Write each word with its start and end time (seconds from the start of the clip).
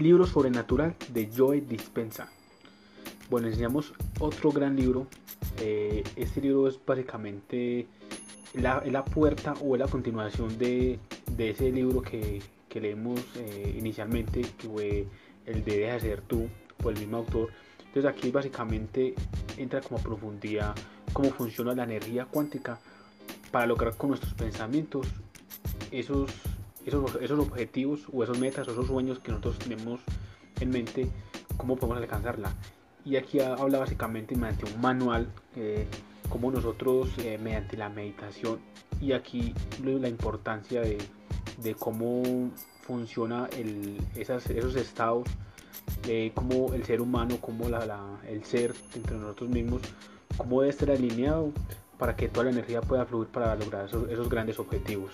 Libro 0.00 0.26
sobrenatural 0.26 0.96
de 1.12 1.30
Joe 1.36 1.60
Dispensa. 1.60 2.30
Bueno, 3.28 3.48
enseñamos 3.48 3.92
otro 4.18 4.50
gran 4.50 4.74
libro. 4.74 5.06
Eh, 5.58 6.02
este 6.16 6.40
libro 6.40 6.68
es 6.68 6.80
básicamente 6.86 7.86
la, 8.54 8.82
la, 8.86 9.04
puerta 9.04 9.52
o 9.62 9.76
la 9.76 9.86
continuación 9.88 10.56
de, 10.56 10.98
de 11.36 11.50
ese 11.50 11.70
libro 11.70 12.00
que, 12.00 12.40
que 12.70 12.80
leemos 12.80 13.20
eh, 13.36 13.74
inicialmente, 13.76 14.40
que 14.40 14.68
fue 14.68 15.06
el 15.44 15.64
de 15.64 15.76
Deja 15.76 15.92
de 15.92 16.00
ser 16.00 16.20
tú, 16.22 16.48
por 16.78 16.94
el 16.94 17.00
mismo 17.00 17.18
autor. 17.18 17.50
Entonces 17.84 18.06
aquí 18.06 18.30
básicamente 18.30 19.14
entra 19.58 19.82
como 19.82 20.02
profundidad 20.02 20.74
cómo 21.12 21.28
funciona 21.28 21.74
la 21.74 21.84
energía 21.84 22.24
cuántica 22.24 22.80
para 23.50 23.66
lograr 23.66 23.98
con 23.98 24.08
nuestros 24.08 24.32
pensamientos 24.32 25.06
esos, 25.90 26.30
esos, 26.86 27.16
esos 27.20 27.38
objetivos 27.38 28.00
o 28.12 28.22
esos 28.22 28.38
metas 28.38 28.66
o 28.68 28.72
esos 28.72 28.86
sueños 28.86 29.18
que 29.18 29.30
nosotros 29.30 29.58
tenemos 29.58 30.00
en 30.60 30.70
mente, 30.70 31.10
cómo 31.56 31.76
podemos 31.76 32.02
alcanzarla. 32.02 32.54
Y 33.04 33.16
aquí 33.16 33.40
habla 33.40 33.78
básicamente 33.78 34.36
mediante 34.36 34.66
un 34.72 34.80
manual, 34.80 35.32
eh, 35.56 35.86
cómo 36.28 36.50
nosotros 36.50 37.10
eh, 37.18 37.38
mediante 37.38 37.76
la 37.76 37.88
meditación 37.88 38.58
y 39.00 39.12
aquí 39.12 39.54
la 39.82 40.08
importancia 40.08 40.82
de, 40.82 40.98
de 41.62 41.74
cómo 41.74 42.50
funciona 42.82 43.48
el, 43.56 43.98
esos 44.14 44.76
estados, 44.76 45.28
eh, 46.06 46.32
cómo 46.34 46.74
el 46.74 46.84
ser 46.84 47.00
humano, 47.00 47.38
cómo 47.40 47.68
la, 47.68 47.86
la, 47.86 48.20
el 48.28 48.44
ser 48.44 48.74
entre 48.94 49.16
nosotros 49.16 49.48
mismos, 49.48 49.82
cómo 50.36 50.60
debe 50.60 50.70
estar 50.70 50.90
alineado 50.90 51.52
para 51.98 52.16
que 52.16 52.28
toda 52.28 52.44
la 52.44 52.50
energía 52.50 52.80
pueda 52.80 53.04
fluir 53.06 53.28
para 53.28 53.54
lograr 53.56 53.86
esos, 53.86 54.08
esos 54.10 54.28
grandes 54.28 54.58
objetivos. 54.58 55.12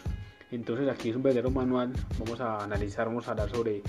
Entonces 0.50 0.88
aquí 0.88 1.10
es 1.10 1.16
un 1.16 1.22
verdadero 1.22 1.50
manual, 1.50 1.92
vamos 2.18 2.40
a 2.40 2.62
analizar, 2.62 3.06
vamos 3.06 3.26
a 3.26 3.32
hablar 3.32 3.50
sobre 3.50 3.82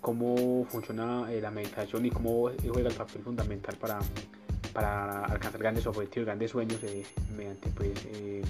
cómo 0.00 0.66
funciona 0.68 1.32
eh, 1.32 1.40
la 1.40 1.50
meditación 1.50 2.04
y 2.04 2.10
cómo 2.10 2.50
juega 2.62 2.90
el 2.90 2.94
papel 2.94 3.22
fundamental 3.22 3.74
para, 3.76 3.98
para 4.74 5.24
alcanzar 5.24 5.60
grandes 5.60 5.86
objetivos, 5.86 6.26
grandes 6.26 6.50
sueños 6.50 6.82
eh, 6.82 7.04
mediante 7.34 7.70
pues, 7.70 7.92
eh, 8.12 8.42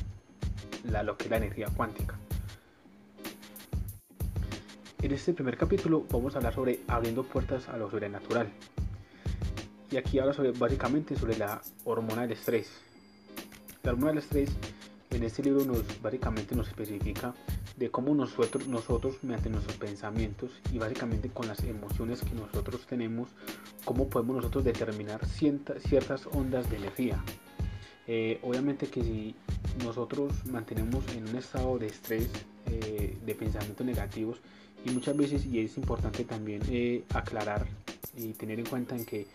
la, 0.90 1.04
lo 1.04 1.16
que 1.16 1.24
es 1.24 1.30
la 1.30 1.36
energía 1.36 1.68
cuántica. 1.76 2.18
En 5.00 5.12
este 5.12 5.32
primer 5.32 5.56
capítulo 5.56 6.06
vamos 6.10 6.34
a 6.34 6.38
hablar 6.38 6.54
sobre 6.54 6.80
abriendo 6.88 7.22
puertas 7.22 7.68
a 7.68 7.76
lo 7.76 7.88
sobrenatural. 7.88 8.48
Y 9.92 9.96
aquí 9.96 10.18
habla 10.18 10.32
sobre, 10.32 10.50
básicamente 10.50 11.14
sobre 11.14 11.36
la 11.36 11.62
hormona 11.84 12.22
del 12.22 12.32
estrés. 12.32 12.68
La 13.84 13.92
hormona 13.92 14.08
del 14.08 14.18
estrés 14.18 14.50
en 15.14 15.22
este 15.22 15.42
libro 15.42 15.64
nos 15.64 15.82
básicamente 16.02 16.54
nos 16.54 16.68
especifica 16.68 17.34
de 17.76 17.90
cómo 17.90 18.14
nosotros, 18.14 18.66
nosotros 18.66 19.16
mediante 19.22 19.50
nuestros 19.50 19.76
pensamientos 19.76 20.50
y 20.72 20.78
básicamente 20.78 21.28
con 21.30 21.46
las 21.48 21.62
emociones 21.64 22.20
que 22.20 22.34
nosotros 22.34 22.86
tenemos, 22.86 23.28
cómo 23.84 24.08
podemos 24.08 24.36
nosotros 24.36 24.64
determinar 24.64 25.24
ciertas, 25.26 26.26
ondas 26.32 26.68
de 26.70 26.76
energía. 26.76 27.22
Eh, 28.06 28.38
obviamente 28.42 28.88
que 28.88 29.02
si 29.02 29.34
nosotros 29.82 30.32
mantenemos 30.46 31.06
en 31.08 31.28
un 31.28 31.36
estado 31.36 31.78
de 31.78 31.86
estrés, 31.86 32.28
eh, 32.66 33.16
de 33.24 33.34
pensamientos 33.34 33.86
negativos, 33.86 34.38
y 34.84 34.90
muchas 34.90 35.16
veces, 35.16 35.46
y 35.46 35.60
es 35.60 35.76
importante 35.78 36.24
también 36.24 36.60
eh, 36.68 37.04
aclarar 37.14 37.66
y 38.16 38.32
tener 38.32 38.58
en 38.58 38.66
cuenta 38.66 38.94
en 38.94 39.06
que 39.06 39.26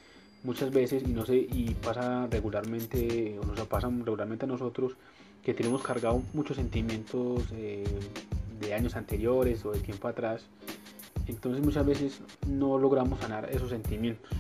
muchas 0.44 0.72
veces, 0.72 1.04
y 1.04 1.08
no 1.08 1.26
sé, 1.26 1.36
y 1.38 1.76
pasa 1.82 2.28
regularmente, 2.28 3.40
o 3.40 3.46
nos 3.46 3.60
pasa 3.68 3.90
regularmente 3.90 4.46
a 4.46 4.48
nosotros, 4.48 4.96
que 5.44 5.54
tenemos 5.54 5.82
cargado 5.82 6.22
muchos 6.34 6.58
sentimientos 6.58 7.44
eh, 7.54 7.86
de 8.60 8.74
años 8.74 8.96
anteriores 8.96 9.64
o 9.66 9.72
de 9.72 9.80
tiempo 9.80 10.08
atrás. 10.08 10.46
Entonces 11.28 11.64
muchas 11.64 11.86
veces 11.86 12.22
no 12.48 12.78
logramos 12.78 13.20
sanar 13.20 13.50
esos 13.52 13.70
sentimientos. 13.70 14.32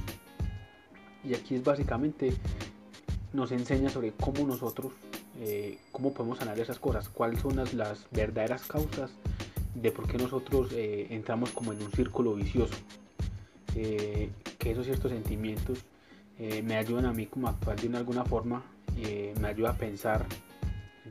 Y 1.23 1.33
aquí 1.33 1.55
es 1.55 1.63
básicamente 1.63 2.33
nos 3.33 3.51
enseña 3.51 3.89
sobre 3.89 4.11
cómo 4.11 4.45
nosotros, 4.47 4.93
eh, 5.39 5.77
cómo 5.91 6.13
podemos 6.13 6.39
sanar 6.39 6.59
esas 6.59 6.79
cosas, 6.79 7.09
cuáles 7.09 7.41
son 7.41 7.55
las, 7.55 7.73
las 7.73 8.07
verdaderas 8.11 8.63
causas 8.65 9.11
de 9.75 9.91
por 9.91 10.07
qué 10.07 10.17
nosotros 10.17 10.71
eh, 10.73 11.07
entramos 11.11 11.51
como 11.51 11.71
en 11.73 11.81
un 11.81 11.91
círculo 11.91 12.33
vicioso. 12.33 12.75
que 13.73 14.31
esos 14.71 14.85
ciertos 14.85 15.11
sentimientos 15.11 15.85
me 16.63 16.75
ayudan 16.75 17.05
a 17.05 17.13
mí 17.13 17.27
como 17.27 17.47
a 17.47 17.51
actuar 17.51 17.79
de 17.79 17.87
una 17.87 17.99
alguna 17.99 18.25
forma, 18.25 18.63
me 19.39 19.47
ayuda 19.47 19.69
a 19.71 19.77
pensar 19.77 20.25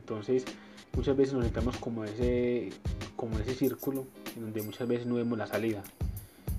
entonces, 0.09 0.43
muchas 0.95 1.15
veces 1.15 1.35
nos 1.35 1.45
entramos 1.45 1.77
como 1.77 2.03
ese, 2.03 2.71
como 3.15 3.37
ese 3.37 3.53
círculo 3.53 4.07
en 4.35 4.41
donde 4.41 4.63
muchas 4.63 4.87
veces 4.87 5.05
no 5.05 5.15
vemos 5.15 5.37
la 5.37 5.45
salida. 5.45 5.83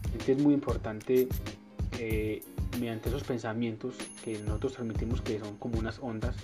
Entonces 0.04 0.36
es 0.36 0.42
muy 0.42 0.54
importante 0.54 1.26
eh, 1.98 2.42
mediante 2.78 3.08
esos 3.08 3.24
pensamientos 3.24 3.96
que 4.24 4.38
nosotros 4.38 4.74
transmitimos 4.74 5.20
que 5.20 5.40
son 5.40 5.56
como 5.56 5.80
unas 5.80 5.98
ondas 5.98 6.36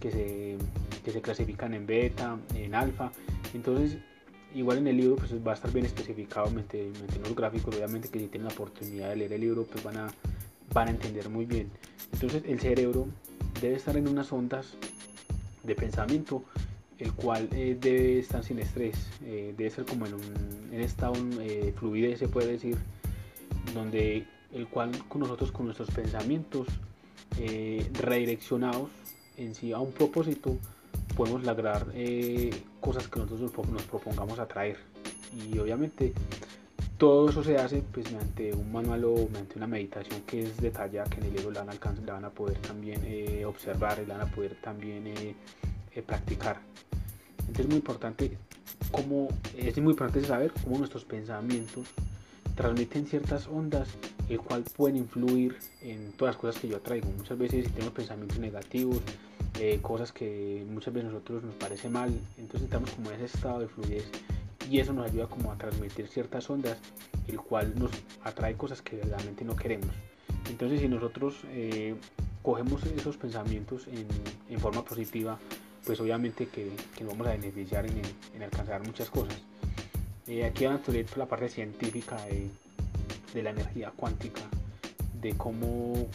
que 0.00 0.10
se, 0.10 0.56
que 1.04 1.10
se 1.10 1.20
clasifican 1.20 1.74
en 1.74 1.86
beta, 1.86 2.38
en 2.54 2.74
alfa. 2.74 3.12
Entonces, 3.52 3.98
igual 4.54 4.78
en 4.78 4.86
el 4.86 4.96
libro 4.96 5.16
pues 5.16 5.34
va 5.46 5.52
a 5.52 5.54
estar 5.54 5.70
bien 5.70 5.84
especificado 5.84 6.46
mediante 6.46 6.90
los 7.20 7.36
gráficos. 7.36 7.76
Obviamente 7.76 8.08
que 8.08 8.20
si 8.20 8.28
tienen 8.28 8.48
la 8.48 8.54
oportunidad 8.54 9.10
de 9.10 9.16
leer 9.16 9.34
el 9.34 9.42
libro 9.42 9.64
pues 9.64 9.84
van 9.84 9.98
a, 9.98 10.06
van 10.72 10.88
a 10.88 10.92
entender 10.92 11.28
muy 11.28 11.44
bien. 11.44 11.68
Entonces 12.10 12.42
el 12.46 12.58
cerebro 12.58 13.06
debe 13.60 13.76
estar 13.76 13.98
en 13.98 14.08
unas 14.08 14.32
ondas 14.32 14.78
de 15.64 15.74
pensamiento, 15.74 16.44
el 16.98 17.12
cual 17.12 17.48
eh, 17.52 17.76
debe 17.80 18.18
estar 18.18 18.44
sin 18.44 18.58
estrés, 18.58 18.96
eh, 19.24 19.54
debe 19.56 19.70
ser 19.70 19.84
como 19.84 20.06
en 20.06 20.14
un 20.14 20.22
en 20.72 20.80
estado 20.80 21.14
eh, 21.40 21.72
fluidez, 21.76 22.18
se 22.18 22.28
puede 22.28 22.52
decir, 22.52 22.76
donde 23.74 24.26
el 24.52 24.68
cual 24.68 24.92
con 25.08 25.20
nosotros, 25.20 25.50
con 25.50 25.66
nuestros 25.66 25.90
pensamientos 25.90 26.68
redireccionados 27.94 28.90
en 29.36 29.56
sí 29.56 29.72
a 29.72 29.80
un 29.80 29.90
propósito, 29.90 30.56
podemos 31.16 31.42
lograr 31.44 31.86
cosas 32.80 33.08
que 33.08 33.18
nosotros 33.18 33.52
nos 33.68 33.82
propongamos 33.82 34.38
atraer. 34.38 34.76
Y 35.34 35.58
obviamente 35.58 36.12
todo 36.98 37.28
eso 37.28 37.42
se 37.42 37.56
hace 37.56 37.82
pues 37.92 38.10
mediante 38.12 38.52
un 38.52 38.72
manual 38.72 39.04
o 39.04 39.14
mediante 39.28 39.56
una 39.56 39.66
meditación 39.66 40.22
que 40.22 40.44
es 40.44 40.56
detallada 40.60 41.08
que 41.10 41.20
en 41.20 41.26
el 41.26 41.34
libro 41.34 41.50
la 41.50 41.60
van 41.60 41.70
a, 41.70 41.72
alcanzar, 41.72 42.04
la 42.04 42.12
van 42.14 42.24
a 42.24 42.30
poder 42.30 42.58
también 42.58 43.00
eh, 43.04 43.44
observar 43.44 44.00
y 44.02 44.06
la 44.06 44.18
van 44.18 44.28
a 44.28 44.30
poder 44.30 44.56
también 44.60 45.06
eh, 45.06 45.34
eh, 45.92 46.02
practicar. 46.02 46.60
Entonces 47.40 47.64
es 47.64 47.66
muy 47.66 47.76
importante 47.76 48.36
cómo 48.92 49.28
es 49.56 49.76
muy 49.78 49.90
importante 49.90 50.24
saber 50.24 50.52
cómo 50.62 50.78
nuestros 50.78 51.04
pensamientos 51.04 51.88
transmiten 52.54 53.06
ciertas 53.06 53.48
ondas 53.48 53.88
el 54.28 54.38
cual 54.38 54.62
pueden 54.76 54.96
influir 54.96 55.56
en 55.82 56.12
todas 56.12 56.34
las 56.34 56.40
cosas 56.40 56.60
que 56.60 56.68
yo 56.68 56.80
traigo. 56.80 57.08
Muchas 57.18 57.36
veces 57.36 57.66
si 57.66 57.70
tenemos 57.72 57.92
pensamientos 57.92 58.38
negativos 58.38 59.00
cosas 59.82 60.12
que 60.12 60.64
muchas 60.68 60.92
veces 60.92 61.12
nosotros 61.12 61.44
nos 61.44 61.54
parece 61.54 61.88
mal 61.88 62.12
entonces 62.38 62.62
estamos 62.62 62.90
como 62.90 63.10
en 63.10 63.20
ese 63.20 63.36
estado 63.36 63.60
de 63.60 63.68
fluidez 63.68 64.04
y 64.70 64.80
eso 64.80 64.92
nos 64.92 65.10
ayuda 65.10 65.26
como 65.26 65.52
a 65.52 65.56
transmitir 65.56 66.08
ciertas 66.08 66.48
ondas, 66.50 66.78
el 67.28 67.40
cual 67.40 67.74
nos 67.78 67.90
atrae 68.22 68.56
cosas 68.56 68.82
que 68.82 68.96
verdaderamente 68.96 69.44
no 69.44 69.56
queremos. 69.56 69.90
Entonces 70.48 70.80
si 70.80 70.88
nosotros 70.88 71.36
eh, 71.48 71.94
cogemos 72.42 72.84
esos 72.84 73.16
pensamientos 73.16 73.86
en, 73.88 74.60
forma 74.60 74.84
positiva, 74.84 75.38
pues 75.84 76.00
obviamente 76.00 76.46
que, 76.46 76.70
nos 77.00 77.10
vamos 77.10 77.26
a 77.26 77.32
beneficiar 77.32 77.86
en, 77.86 78.42
alcanzar 78.42 78.84
muchas 78.84 79.10
cosas. 79.10 79.36
Eh, 80.26 80.44
aquí 80.44 80.64
van 80.64 80.74
a 80.74 80.78
estudiar 80.78 81.04
la 81.16 81.26
parte 81.26 81.48
científica 81.48 82.16
de, 82.26 82.48
de, 83.34 83.42
la 83.42 83.50
energía 83.50 83.92
cuántica, 83.94 84.40
de 85.20 85.34
cómo 85.34 86.08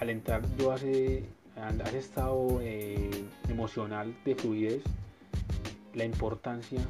al 0.00 0.10
entrar 0.10 0.42
yo 0.56 0.72
hace, 0.72 1.24
hace 1.56 1.98
estado 1.98 2.60
eh, 2.60 3.10
emocional 3.48 4.14
de 4.24 4.34
fluidez, 4.34 4.82
la 5.94 6.04
importancia 6.04 6.80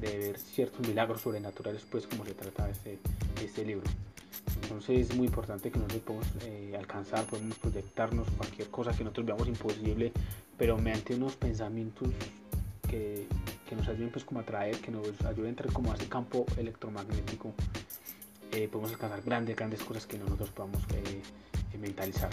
de 0.00 0.18
ver 0.18 0.38
ciertos 0.38 0.86
milagros 0.86 1.22
sobrenaturales, 1.22 1.82
pues 1.90 2.06
como 2.06 2.24
se 2.24 2.34
trata 2.34 2.68
este, 2.68 2.98
este 3.42 3.64
libro. 3.64 3.84
Entonces 4.62 5.10
es 5.10 5.16
muy 5.16 5.26
importante 5.26 5.70
que 5.70 5.78
nosotros 5.78 6.02
podemos 6.02 6.28
eh, 6.42 6.74
alcanzar, 6.76 7.24
podemos 7.26 7.56
proyectarnos 7.58 8.28
cualquier 8.36 8.68
cosa 8.68 8.92
que 8.92 9.04
nosotros 9.04 9.26
veamos 9.26 9.48
imposible, 9.48 10.12
pero 10.58 10.76
mediante 10.78 11.14
unos 11.14 11.36
pensamientos 11.36 12.08
que, 12.88 13.26
que 13.68 13.76
nos 13.76 13.88
ayuden 13.88 14.10
pues 14.10 14.24
como 14.24 14.40
a 14.40 14.42
atraer, 14.42 14.76
que 14.78 14.90
nos 14.90 15.08
ayuden 15.24 15.46
a 15.46 15.48
entrar 15.50 15.72
como 15.72 15.92
a 15.92 15.96
ese 15.96 16.08
campo 16.08 16.46
electromagnético, 16.56 17.52
eh, 18.52 18.68
podemos 18.68 18.92
alcanzar 18.92 19.22
grandes, 19.22 19.56
grandes 19.56 19.82
cosas 19.82 20.06
que 20.06 20.18
nosotros 20.18 20.50
podamos 20.50 20.82
eh, 20.94 21.78
mentalizar. 21.78 22.30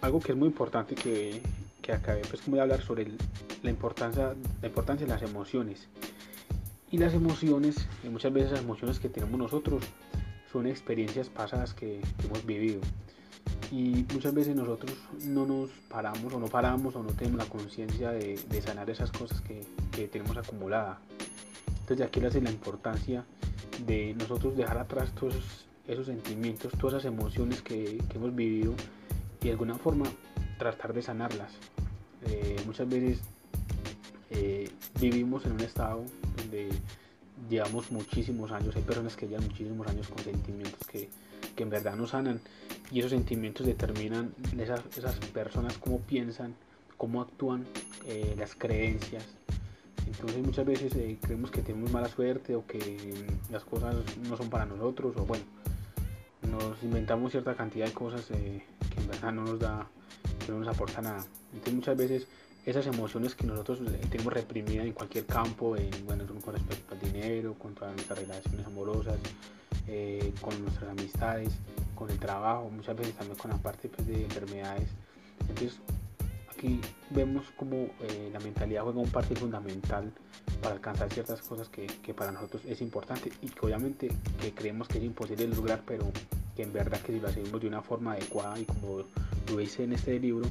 Algo 0.00 0.20
que 0.20 0.32
es 0.32 0.38
muy 0.38 0.48
importante 0.48 0.94
que, 0.94 1.40
que 1.82 1.92
acabé 1.92 2.22
pues 2.28 2.42
como 2.42 2.56
de 2.56 2.62
hablar 2.62 2.82
sobre 2.82 3.04
el, 3.04 3.18
la 3.62 3.70
importancia, 3.70 4.34
la 4.60 4.68
importancia 4.68 5.06
de 5.06 5.12
las 5.12 5.22
emociones. 5.22 5.88
Y 6.90 6.98
las 6.98 7.14
emociones, 7.14 7.88
y 8.04 8.08
muchas 8.08 8.32
veces 8.32 8.52
las 8.52 8.60
emociones 8.60 9.00
que 9.00 9.08
tenemos 9.08 9.38
nosotros, 9.38 9.82
son 10.52 10.66
experiencias 10.66 11.28
pasadas 11.28 11.74
que, 11.74 12.00
hemos 12.24 12.46
vivido. 12.46 12.80
Y 13.70 14.04
muchas 14.12 14.34
veces 14.34 14.54
nosotros 14.54 14.92
no 15.24 15.46
nos 15.46 15.70
paramos 15.88 16.32
o 16.32 16.38
no 16.38 16.46
paramos 16.46 16.94
o 16.96 17.02
no 17.02 17.10
tenemos 17.10 17.38
la 17.38 17.50
conciencia 17.50 18.10
de, 18.10 18.38
sanar 18.64 18.88
esas 18.90 19.10
cosas 19.10 19.40
que, 19.40 19.64
que 19.92 20.08
tenemos 20.08 20.36
acumuladas. 20.36 20.98
Entonces 21.68 21.98
de 21.98 22.04
aquí 22.04 22.24
hace 22.24 22.40
la 22.40 22.50
importancia 22.50 23.24
de 23.86 24.14
nosotros 24.14 24.56
dejar 24.56 24.78
atrás 24.78 25.12
todos 25.12 25.66
esos, 25.86 26.06
sentimientos, 26.06 26.72
todas 26.78 27.02
esas 27.02 27.12
emociones 27.12 27.62
que, 27.62 28.02
hemos 28.14 28.34
vivido 28.34 28.74
y 29.40 29.46
de 29.46 29.50
alguna 29.52 29.76
forma 29.76 30.06
tratar 30.58 30.92
de 30.92 31.02
sanarlas. 31.02 31.52
Eh, 32.24 32.56
muchas 32.66 32.88
veces 32.88 33.20
eh, 34.36 34.70
vivimos 35.00 35.44
en 35.46 35.52
un 35.52 35.60
estado 35.60 36.04
donde 36.36 36.68
llevamos 37.48 37.90
muchísimos 37.90 38.52
años, 38.52 38.76
hay 38.76 38.82
personas 38.82 39.16
que 39.16 39.26
llevan 39.26 39.44
muchísimos 39.46 39.86
años 39.86 40.08
con 40.08 40.18
sentimientos 40.22 40.86
que, 40.86 41.08
que 41.54 41.62
en 41.62 41.70
verdad 41.70 41.96
no 41.96 42.06
sanan 42.06 42.40
y 42.90 43.00
esos 43.00 43.10
sentimientos 43.10 43.66
determinan 43.66 44.32
esas, 44.58 44.80
esas 44.96 45.16
personas 45.16 45.78
cómo 45.78 46.00
piensan, 46.00 46.54
cómo 46.96 47.20
actúan, 47.20 47.66
eh, 48.06 48.34
las 48.38 48.54
creencias. 48.54 49.24
Entonces 50.06 50.38
muchas 50.44 50.64
veces 50.64 50.94
eh, 50.94 51.18
creemos 51.20 51.50
que 51.50 51.62
tenemos 51.62 51.90
mala 51.90 52.08
suerte 52.08 52.54
o 52.54 52.64
que 52.66 53.26
las 53.50 53.64
cosas 53.64 53.96
no 54.28 54.36
son 54.36 54.48
para 54.50 54.64
nosotros 54.64 55.14
o 55.16 55.24
bueno, 55.24 55.44
nos 56.48 56.80
inventamos 56.82 57.32
cierta 57.32 57.54
cantidad 57.54 57.86
de 57.86 57.92
cosas 57.92 58.30
eh, 58.30 58.62
que 58.94 59.00
en 59.00 59.08
verdad 59.08 59.32
no 59.32 59.42
nos 59.42 59.58
da, 59.58 59.88
no 60.48 60.58
nos 60.60 60.68
aporta 60.68 61.00
nada. 61.02 61.24
Entonces 61.52 61.74
muchas 61.74 61.96
veces 61.96 62.28
esas 62.66 62.86
emociones 62.86 63.34
que 63.34 63.46
nosotros 63.46 63.80
tenemos 64.10 64.32
reprimidas 64.32 64.86
en 64.86 64.92
cualquier 64.92 65.24
campo, 65.24 65.76
en, 65.76 65.90
bueno, 66.04 66.24
con 66.44 66.54
respecto 66.54 66.94
al 66.94 67.00
dinero, 67.00 67.54
con 67.54 67.74
todas 67.74 67.94
nuestras 67.94 68.18
relaciones 68.18 68.66
amorosas, 68.66 69.18
con 70.40 70.60
nuestras 70.62 70.90
amistades, 70.90 71.50
con 71.94 72.10
el 72.10 72.18
trabajo, 72.18 72.68
muchas 72.68 72.96
veces 72.96 73.14
también 73.14 73.38
con 73.38 73.52
la 73.52 73.56
parte 73.56 73.88
pues, 73.88 74.06
de 74.06 74.24
enfermedades. 74.24 74.88
Entonces 75.48 75.78
aquí 76.50 76.80
vemos 77.10 77.44
como 77.56 77.88
eh, 78.00 78.30
la 78.32 78.40
mentalidad 78.40 78.82
juega 78.82 78.98
un 78.98 79.10
papel 79.10 79.36
fundamental 79.36 80.12
para 80.62 80.74
alcanzar 80.74 81.12
ciertas 81.12 81.42
cosas 81.42 81.68
que, 81.68 81.86
que, 81.86 82.14
para 82.14 82.32
nosotros 82.32 82.62
es 82.66 82.80
importante 82.80 83.30
y 83.42 83.48
que 83.48 83.66
obviamente 83.66 84.10
que 84.40 84.52
creemos 84.52 84.88
que 84.88 84.98
es 84.98 85.04
imposible 85.04 85.46
lograr, 85.48 85.82
pero 85.86 86.10
que 86.54 86.62
en 86.62 86.72
verdad 86.72 87.00
que 87.00 87.12
si 87.12 87.20
lo 87.20 87.28
hacemos 87.28 87.60
de 87.60 87.68
una 87.68 87.82
forma 87.82 88.12
adecuada 88.12 88.58
y 88.58 88.64
como 88.64 89.04
lo 89.50 89.60
hice 89.60 89.84
en 89.84 89.92
este 89.92 90.18
libro, 90.18 90.46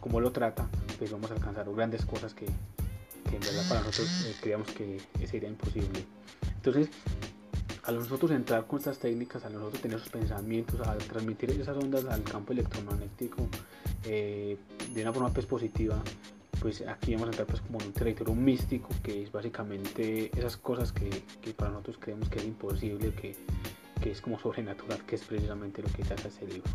como 0.00 0.20
lo 0.20 0.32
trata, 0.32 0.68
pues 0.98 1.10
vamos 1.10 1.30
a 1.30 1.34
alcanzar 1.34 1.70
grandes 1.74 2.04
cosas 2.04 2.34
que, 2.34 2.46
que 2.46 3.36
en 3.36 3.40
verdad 3.40 3.68
para 3.68 3.80
nosotros 3.80 4.26
eh, 4.26 4.34
creemos 4.40 4.68
que 4.68 5.00
sería 5.26 5.48
imposible. 5.48 6.04
Entonces, 6.56 6.88
a 7.86 7.92
nosotros 7.92 8.32
entrar 8.32 8.66
con 8.66 8.78
estas 8.78 8.98
técnicas, 8.98 9.44
a 9.44 9.50
nosotros 9.50 9.80
tener 9.80 9.98
esos 9.98 10.08
pensamientos, 10.08 10.80
a 10.86 10.96
transmitir 10.98 11.50
esas 11.52 11.76
ondas 11.76 12.04
al 12.06 12.22
campo 12.24 12.52
electromagnético 12.52 13.48
eh, 14.04 14.58
de 14.92 15.02
una 15.02 15.12
forma 15.12 15.32
pues, 15.32 15.46
positiva, 15.46 15.96
pues 16.60 16.82
aquí 16.82 17.12
vamos 17.12 17.28
a 17.28 17.30
entrar 17.30 17.46
pues 17.46 17.60
como 17.60 17.80
en 17.80 17.86
un 17.86 17.92
territorio 17.92 18.34
místico 18.34 18.88
que 19.02 19.22
es 19.22 19.30
básicamente 19.30 20.36
esas 20.36 20.56
cosas 20.56 20.90
que, 20.90 21.10
que 21.40 21.52
para 21.52 21.70
nosotros 21.70 21.98
creemos 22.00 22.28
que 22.28 22.40
es 22.40 22.44
imposible, 22.44 23.12
que, 23.12 23.36
que, 24.02 24.10
es 24.10 24.20
como 24.20 24.38
sobrenatural, 24.38 25.04
que 25.06 25.14
es 25.14 25.22
precisamente 25.22 25.82
lo 25.82 25.88
que 25.88 26.02
trata 26.02 26.26
este 26.26 26.46
libro. 26.46 26.68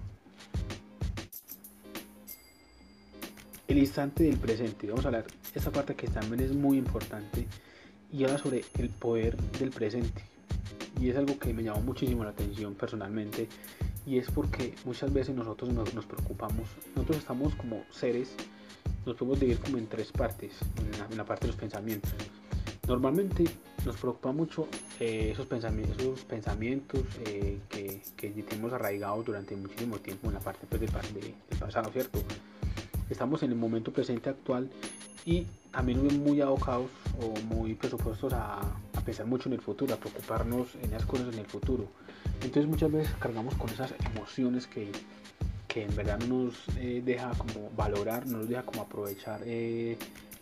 El 3.71 3.77
instante 3.77 4.25
del 4.25 4.35
presente, 4.35 4.87
vamos 4.87 5.05
a 5.05 5.07
hablar, 5.07 5.27
esta 5.55 5.71
parte 5.71 5.95
que 5.95 6.05
también 6.09 6.41
es 6.41 6.53
muy 6.53 6.77
importante 6.77 7.47
y 8.11 8.25
habla 8.25 8.37
sobre 8.37 8.65
el 8.77 8.89
poder 8.89 9.37
del 9.37 9.69
presente 9.69 10.23
y 10.99 11.07
es 11.07 11.15
algo 11.15 11.39
que 11.39 11.53
me 11.53 11.63
llamó 11.63 11.79
muchísimo 11.79 12.25
la 12.25 12.31
atención 12.31 12.75
personalmente 12.75 13.47
y 14.05 14.17
es 14.17 14.29
porque 14.29 14.75
muchas 14.83 15.13
veces 15.13 15.33
nosotros 15.37 15.71
nos, 15.71 16.05
preocupamos, 16.05 16.67
nosotros 16.97 17.19
estamos 17.19 17.55
como 17.55 17.85
seres, 17.91 18.35
nos 19.05 19.15
podemos 19.15 19.39
dividir 19.39 19.59
como 19.59 19.77
en 19.77 19.87
tres 19.87 20.11
partes, 20.11 20.51
en 21.09 21.17
la, 21.17 21.23
parte 21.23 21.47
de 21.47 21.53
los 21.53 21.55
pensamientos. 21.55 22.11
Normalmente 22.89 23.45
nos 23.85 23.95
preocupa 23.95 24.33
mucho 24.33 24.67
eh, 24.99 25.29
esos 25.31 25.45
pensamientos, 25.45 26.25
pensamientos 26.25 27.03
eh, 27.25 27.59
que, 27.69 28.01
que, 28.17 28.31
tenemos 28.31 28.73
arraigados 28.73 29.25
durante 29.27 29.55
muchísimo 29.55 29.97
tiempo 29.99 30.27
en 30.27 30.33
la 30.33 30.41
parte 30.41 30.67
pues, 30.67 30.81
del, 30.81 30.91
del 30.91 31.57
pasado, 31.57 31.89
¿cierto? 31.93 32.19
Estamos 33.11 33.43
en 33.43 33.51
el 33.51 33.57
momento 33.57 33.91
presente 33.91 34.29
actual 34.29 34.69
y 35.25 35.45
también 35.69 36.23
muy 36.23 36.39
abocados 36.39 36.89
o 37.19 37.37
muy 37.53 37.75
presupuestos 37.75 38.31
a, 38.31 38.61
pensar 39.05 39.25
mucho 39.25 39.49
en 39.49 39.53
el 39.53 39.61
futuro, 39.61 39.93
a 39.93 39.97
preocuparnos 39.97 40.75
en 40.81 40.91
las 40.91 41.05
cosas 41.05 41.33
en 41.33 41.39
el 41.39 41.45
futuro. 41.45 41.87
Entonces 42.35 42.67
muchas 42.67 42.89
veces 42.89 43.13
cargamos 43.19 43.53
con 43.55 43.69
esas 43.69 43.93
emociones 44.13 44.65
que, 44.65 44.89
que 45.67 45.83
en 45.83 45.93
verdad 45.93 46.19
no 46.19 46.45
nos 46.45 46.55
eh, 46.77 47.01
deja 47.03 47.31
como 47.31 47.69
valorar, 47.75 48.25
no 48.27 48.37
nos 48.37 48.47
deja 48.47 48.63
como 48.63 48.83
aprovechar 48.83 49.41
eh, 49.43 49.97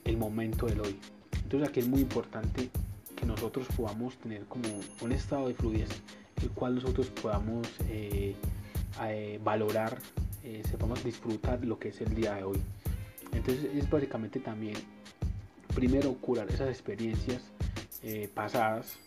el 0.06 0.18
momento 0.18 0.68
del 0.68 0.82
hoy. 0.82 1.00
Entonces 1.42 1.70
aquí 1.70 1.80
es 1.80 1.88
muy 1.88 2.02
importante 2.02 2.70
que 3.16 3.26
nosotros 3.26 3.66
podamos 3.76 4.16
tener 4.18 4.44
como 4.44 4.70
un 5.02 5.12
estado 5.12 5.48
de 5.48 5.56
fluidez, 5.56 5.90
el 6.40 6.52
cual 6.52 6.76
nosotros 6.76 7.08
podamos 7.08 7.68
eh, 7.90 8.36
valorar, 9.44 9.98
sepamos 10.70 11.04
disfrutar 11.04 11.64
lo 11.66 11.80
que 11.80 11.90
es 11.90 12.02
el 12.02 12.14
día 12.16 12.36
de 12.36 12.44
hoy. 12.44 12.60
Entonces 13.34 13.66
es 13.76 13.90
básicamente 13.90 14.40
también, 14.40 14.76
primero, 15.76 16.14
curar 16.16 16.50
esas 16.50 16.70
experiencias 16.70 17.44
eh, 18.04 18.30
pasadas, 18.34 18.98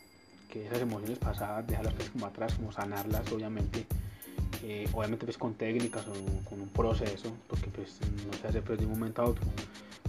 que 0.48 0.66
esas 0.66 0.80
emociones 0.82 1.18
pasadas, 1.18 1.66
dejarlas 1.66 1.94
pues 1.94 2.10
como 2.10 2.26
atrás, 2.26 2.54
como 2.54 2.72
sanarlas, 2.72 3.30
obviamente. 3.32 3.86
Eh, 4.64 4.88
obviamente 4.92 5.24
pues 5.24 5.38
con 5.38 5.54
técnicas 5.54 6.06
o 6.06 6.12
con 6.48 6.60
un 6.60 6.68
proceso, 6.68 7.36
porque 7.48 7.66
pues 7.68 7.98
no 8.26 8.32
se 8.38 8.46
hace 8.46 8.62
pues 8.62 8.78
de 8.78 8.86
un 8.86 8.92
momento 8.92 9.22
a 9.22 9.24
otro. 9.24 9.44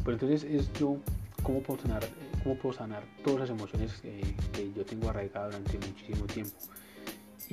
Pero 0.04 0.14
entonces 0.14 0.44
es 0.44 0.72
yo 0.74 0.98
cómo 1.42 1.62
puedo 1.62 1.82
sanar, 1.82 2.04
cómo 2.44 2.56
puedo 2.56 2.74
sanar 2.74 3.04
todas 3.24 3.42
las 3.42 3.50
emociones 3.50 4.00
eh, 4.04 4.22
que 4.52 4.72
yo 4.74 4.86
tengo 4.86 5.10
arraigadas 5.10 5.56
durante 5.56 5.88
muchísimo 5.88 6.26
tiempo 6.26 6.56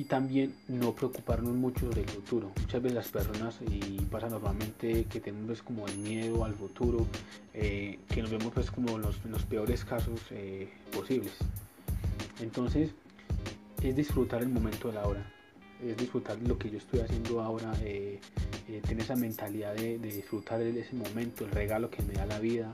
y 0.01 0.05
también 0.05 0.55
no 0.67 0.95
preocuparnos 0.95 1.53
mucho 1.53 1.81
sobre 1.81 2.01
el 2.01 2.09
futuro. 2.09 2.51
Muchas 2.59 2.81
veces 2.81 2.95
las 2.95 3.09
personas, 3.09 3.59
y 3.69 3.99
pasa 4.05 4.29
normalmente 4.29 5.05
que 5.05 5.19
tenemos 5.19 5.45
pues, 5.45 5.61
como 5.61 5.85
el 5.85 5.95
miedo 5.99 6.43
al 6.43 6.55
futuro, 6.55 7.05
eh, 7.53 7.99
que 8.09 8.23
nos 8.23 8.31
vemos 8.31 8.51
pues 8.51 8.71
como 8.71 8.97
los, 8.97 9.23
los 9.25 9.43
peores 9.43 9.85
casos 9.85 10.19
eh, 10.31 10.69
posibles. 10.91 11.33
Entonces 12.41 12.89
es 13.83 13.95
disfrutar 13.95 14.41
el 14.41 14.49
momento 14.49 14.87
de 14.87 14.95
la 14.95 15.05
hora, 15.05 15.23
es 15.85 15.95
disfrutar 15.95 16.39
lo 16.47 16.57
que 16.57 16.71
yo 16.71 16.79
estoy 16.79 17.01
haciendo 17.01 17.39
ahora, 17.39 17.71
eh, 17.83 18.19
tener 18.87 19.03
esa 19.03 19.15
mentalidad 19.15 19.75
de, 19.75 19.99
disfrutar 19.99 20.57
de 20.61 20.79
ese 20.79 20.95
momento, 20.95 21.45
el 21.45 21.51
regalo 21.51 21.91
que 21.91 22.01
me 22.01 22.15
da 22.15 22.25
la 22.25 22.39
vida, 22.39 22.73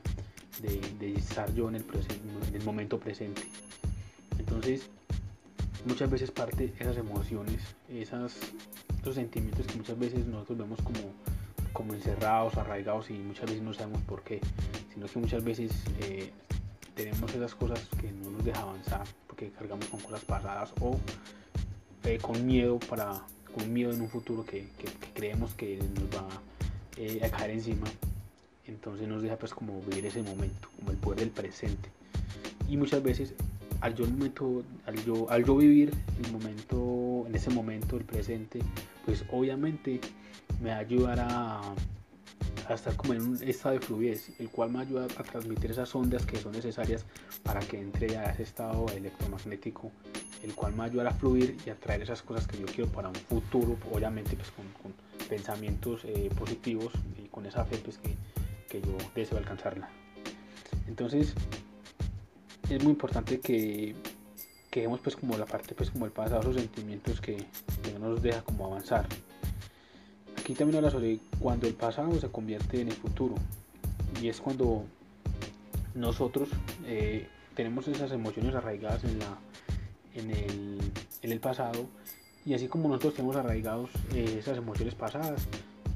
de, 0.62 0.80
de 0.97 1.15
estar 1.15 1.53
yo 1.53 1.68
en 1.68 1.75
el, 1.75 1.83
en 2.47 2.56
el 2.56 2.63
momento 2.63 2.97
presente. 2.97 3.42
Entonces, 4.40 4.90
muchas 5.87 6.09
veces 6.09 6.31
parte 6.31 6.73
esas 6.79 6.97
emociones, 6.97 7.75
esas, 7.89 8.35
esos 9.01 9.15
sentimientos 9.15 9.65
que 9.65 9.75
muchas 9.75 9.97
veces 9.97 10.25
nosotros 10.25 10.57
vemos 10.57 10.81
como, 10.81 10.99
como 11.73 11.94
encerrados, 11.94 12.57
arraigados 12.57 13.09
y 13.09 13.13
muchas 13.13 13.45
veces 13.45 13.61
no 13.61 13.73
sabemos 13.73 14.01
por 14.01 14.23
qué, 14.23 14.39
sino 14.94 15.07
que 15.07 15.19
muchas 15.19 15.44
veces 15.44 15.71
eh, 16.01 16.31
tenemos 16.95 17.33
esas 17.33 17.56
cosas 17.56 17.87
que 17.99 18.11
no 18.11 18.31
nos 18.31 18.44
deja 18.44 18.61
avanzar 18.61 19.03
porque 19.27 19.49
cargamos 19.51 19.85
con 19.87 19.99
cosas 20.01 20.23
pasadas 20.25 20.73
o 20.81 20.97
eh, 22.03 22.17
con 22.21 22.45
miedo 22.45 22.79
para 22.79 23.21
con 23.53 23.73
miedo 23.73 23.91
en 23.91 24.01
un 24.01 24.09
futuro 24.09 24.45
que, 24.45 24.67
creemos 25.15 25.56
que 25.56 25.77
nos 25.77 26.03
va 26.15 26.27
eh, 26.97 27.21
a 27.23 27.29
caer 27.29 27.51
encima. 27.51 27.87
Entonces 28.65 29.07
nos 29.07 29.21
deja 29.23 29.37
pues 29.37 29.53
como 29.53 29.81
vivir 29.81 30.06
ese 30.06 30.21
momento 30.21 30.69
como 30.77 30.91
el 30.91 30.97
poder 30.97 31.19
del 31.19 31.29
presente. 31.29 31.89
Y 32.69 32.77
muchas 32.77 33.01
veces 33.01 33.33
al 33.81 33.96
yo, 33.96 34.06
momento, 34.06 34.64
al 34.86 35.04
yo, 35.04 35.30
al 35.30 35.46
yo 35.46 35.56
vivir 35.56 35.94
el 36.24 36.31
momento, 36.31 37.26
en 37.28 37.36
ese 37.36 37.50
momento, 37.50 37.98
el 37.98 38.06
presente, 38.06 38.60
pues 39.06 39.24
obviamente 39.31 40.00
me 40.62 40.72
ayudará 40.72 41.28
a, 41.30 41.76
a 42.68 42.74
estar 42.74 42.96
como 42.96 43.14
en 43.14 43.22
un 43.22 43.44
estado 43.44 43.76
de 43.76 43.81
fluidez, 43.81 44.31
el 44.40 44.50
cual 44.50 44.72
me 44.72 44.80
ayuda 44.80 45.06
a 45.06 45.24
transmitir 45.24 45.72
esas 45.72 45.94
ondas 45.96 46.26
que 46.26 46.38
son 46.38 46.52
necesarias 46.52 47.06
para 47.44 47.60
que 47.60 47.80
entre 47.80 48.18
a 48.18 48.31
ese 48.31 48.44
estado 48.44 48.86
electromagnético, 48.96 49.92
el 50.44 50.54
cual 50.54 50.76
me 50.76 50.84
ayudará 50.84 51.12
a 51.12 51.14
fluir 51.14 51.57
y 51.66 51.69
a 51.69 51.76
traer 51.76 52.02
esas 52.02 52.22
cosas 52.22 52.48
que 52.48 52.57
yo 52.57 52.66
quiero 52.66 52.92
para 52.92 53.10
un 53.10 53.16
futuro, 53.16 53.78
obviamente 53.92 54.36
pues 54.36 54.52
con, 54.52 54.66
pensamientos 55.28 56.06
eh, 56.06 56.30
positivos 56.38 56.94
y 57.22 57.28
con 57.28 57.46
esa 57.46 57.66
fe 57.66 57.78
pues 57.84 57.98
que, 57.98 58.16
que 58.69 58.81
yo 58.81 58.98
deseo 59.14 59.38
alcanzarla. 59.38 59.90
Entonces, 60.88 61.34
es 62.69 62.83
muy 62.83 62.92
importante 62.92 63.40
que, 63.40 63.95
que 64.69 64.90
pues 65.04 65.16
como 65.16 65.38
la 65.38 65.45
parte 65.45 65.74
pues 65.76 65.90
como 65.90 66.06
el 66.06 66.12
pasado, 66.12 66.42
esos 66.42 66.56
sentimientos 66.56 67.21
que, 67.21 67.38
no 68.00 68.09
nos 68.09 68.21
deja 68.21 68.42
como 68.42 68.66
avanzar. 68.66 69.06
Aquí 70.38 70.54
también 70.54 70.78
habla 70.78 70.92
sobre 70.92 71.19
cuando 71.40 71.68
el 71.68 71.74
pasado 71.74 72.19
se 72.19 72.30
convierte 72.30 72.81
en 72.81 72.90
el 72.90 72.94
futuro 72.94 73.36
y 74.21 74.30
es 74.30 74.40
cuando 74.40 74.86
nosotros 75.95 76.50
eh, 76.86 77.28
tenemos 77.56 77.88
esas 77.88 78.12
emociones 78.12 78.56
arraigadas 78.56 79.04
en, 79.04 79.19
la, 79.19 79.38
en, 80.14 80.31
el, 80.31 80.80
en 81.21 81.31
el 81.31 81.40
pasado 81.40 81.88
y 82.45 82.54
así 82.54 82.68
como 82.68 82.88
nosotros 82.88 83.16
tenemos 83.16 83.36
arraigados 83.36 83.90
eh, 84.14 84.38
esas 84.40 84.57
emociones 84.57 84.95
pasadas, 84.95 85.47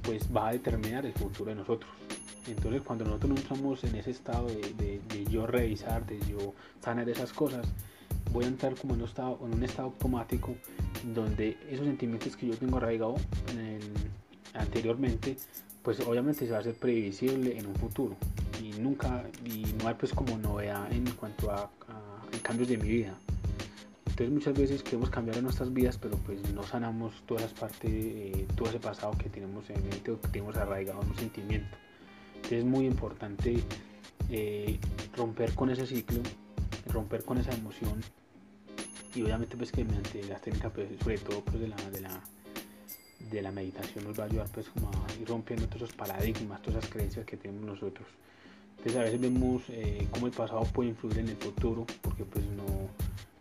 pues 0.01 0.27
va 0.35 0.49
a 0.49 0.51
determinar 0.51 1.05
el 1.05 1.13
futuro 1.13 1.51
de 1.51 1.55
nosotros. 1.55 1.89
Entonces 2.47 2.81
cuando 2.81 3.05
nosotros 3.05 3.29
no 3.29 3.35
estamos 3.35 3.83
en 3.83 3.95
ese 3.95 4.11
estado 4.11 4.47
de, 4.47 5.01
yo 5.29 5.45
revisar, 5.45 6.05
de 6.05 6.19
yo 6.21 6.53
sanar 6.83 7.09
esas 7.09 7.31
cosas, 7.33 7.67
voy 8.31 8.45
a 8.45 8.47
entrar 8.47 8.75
como 8.75 8.95
en 8.95 9.01
un 9.01 9.07
estado, 9.07 9.39
en 9.45 9.53
un 9.53 9.63
estado 9.63 9.89
automático 9.89 10.55
donde 11.13 11.57
esos 11.69 11.85
sentimientos 11.85 12.35
que 12.35 12.47
yo 12.47 12.57
tengo 12.57 12.77
arraigado 12.77 13.15
anteriormente, 14.53 15.37
pues 15.83 15.99
obviamente 16.01 16.45
se 16.45 16.51
va 16.51 16.57
a 16.57 16.61
hacer 16.61 16.75
previsible 16.75 17.57
en 17.57 17.67
un 17.67 17.75
futuro 17.75 18.17
y 18.61 18.79
nunca, 18.79 19.23
y 19.45 19.65
no 19.81 19.87
hay 19.87 19.95
pues 19.95 20.13
como 20.13 20.37
novedad 20.37 20.91
en 20.91 21.05
cuanto 21.11 21.51
a, 21.51 21.69
cambios 22.43 22.69
de 22.69 22.77
mi 22.77 22.87
vida. 22.87 23.13
Entonces 24.07 24.31
muchas 24.31 24.53
veces 24.57 24.83
queremos 24.83 25.09
cambiar 25.09 25.37
en 25.37 25.43
nuestras 25.43 25.71
vidas, 25.71 25.97
pero 25.97 26.17
pues 26.17 26.51
no 26.53 26.63
sanamos 26.63 27.13
todas 27.25 27.43
las 27.43 27.53
partes, 27.53 27.91
eh, 27.91 28.47
todo 28.55 28.67
ese 28.69 28.79
pasado 28.79 29.13
que 29.17 29.29
tenemos 29.29 29.69
en 29.69 29.81
mente 29.83 30.11
o 30.11 30.19
que 30.19 30.27
tenemos 30.27 30.57
arraigado 30.57 31.01
en 31.01 31.09
un 31.09 31.15
sentimiento. 31.17 31.77
Es 32.51 32.65
muy 32.65 32.85
importante 32.85 33.57
eh, 34.29 34.77
romper 35.15 35.53
con 35.55 35.69
ese 35.69 35.85
ciclo, 35.87 36.21
romper 36.87 37.23
con 37.23 37.37
esa 37.37 37.53
emoción 37.53 38.01
y 39.15 39.23
obviamente 39.23 39.57
pues 39.57 39.71
que 39.71 39.83
mediante 39.83 40.23
las 40.23 40.41
técnicas 40.41 40.71
pues, 40.73 40.87
sobre 40.99 41.17
todo 41.17 41.41
pues 41.41 41.59
de 41.59 41.67
la, 41.67 41.75
de 41.91 42.01
la 42.01 42.21
de 43.29 43.41
la 43.41 43.51
meditación 43.51 44.03
nos 44.05 44.19
va 44.19 44.23
a 44.23 44.27
ayudar 44.27 44.47
pues 44.51 44.67
como 44.69 44.89
a 44.89 45.21
ir 45.21 45.27
rompiendo 45.27 45.67
todos 45.67 45.83
esos 45.83 45.95
paradigmas, 45.95 46.61
todas 46.61 46.79
esas 46.79 46.89
creencias 46.89 47.25
que 47.25 47.37
tenemos 47.37 47.65
nosotros. 47.65 48.07
Entonces 48.77 48.95
a 48.97 49.03
veces 49.03 49.21
vemos 49.21 49.61
eh, 49.69 50.07
cómo 50.11 50.27
el 50.27 50.33
pasado 50.33 50.63
puede 50.63 50.89
influir 50.89 51.19
en 51.19 51.29
el 51.29 51.37
futuro 51.37 51.85
porque 52.01 52.25
pues 52.25 52.45
no, 52.45 52.89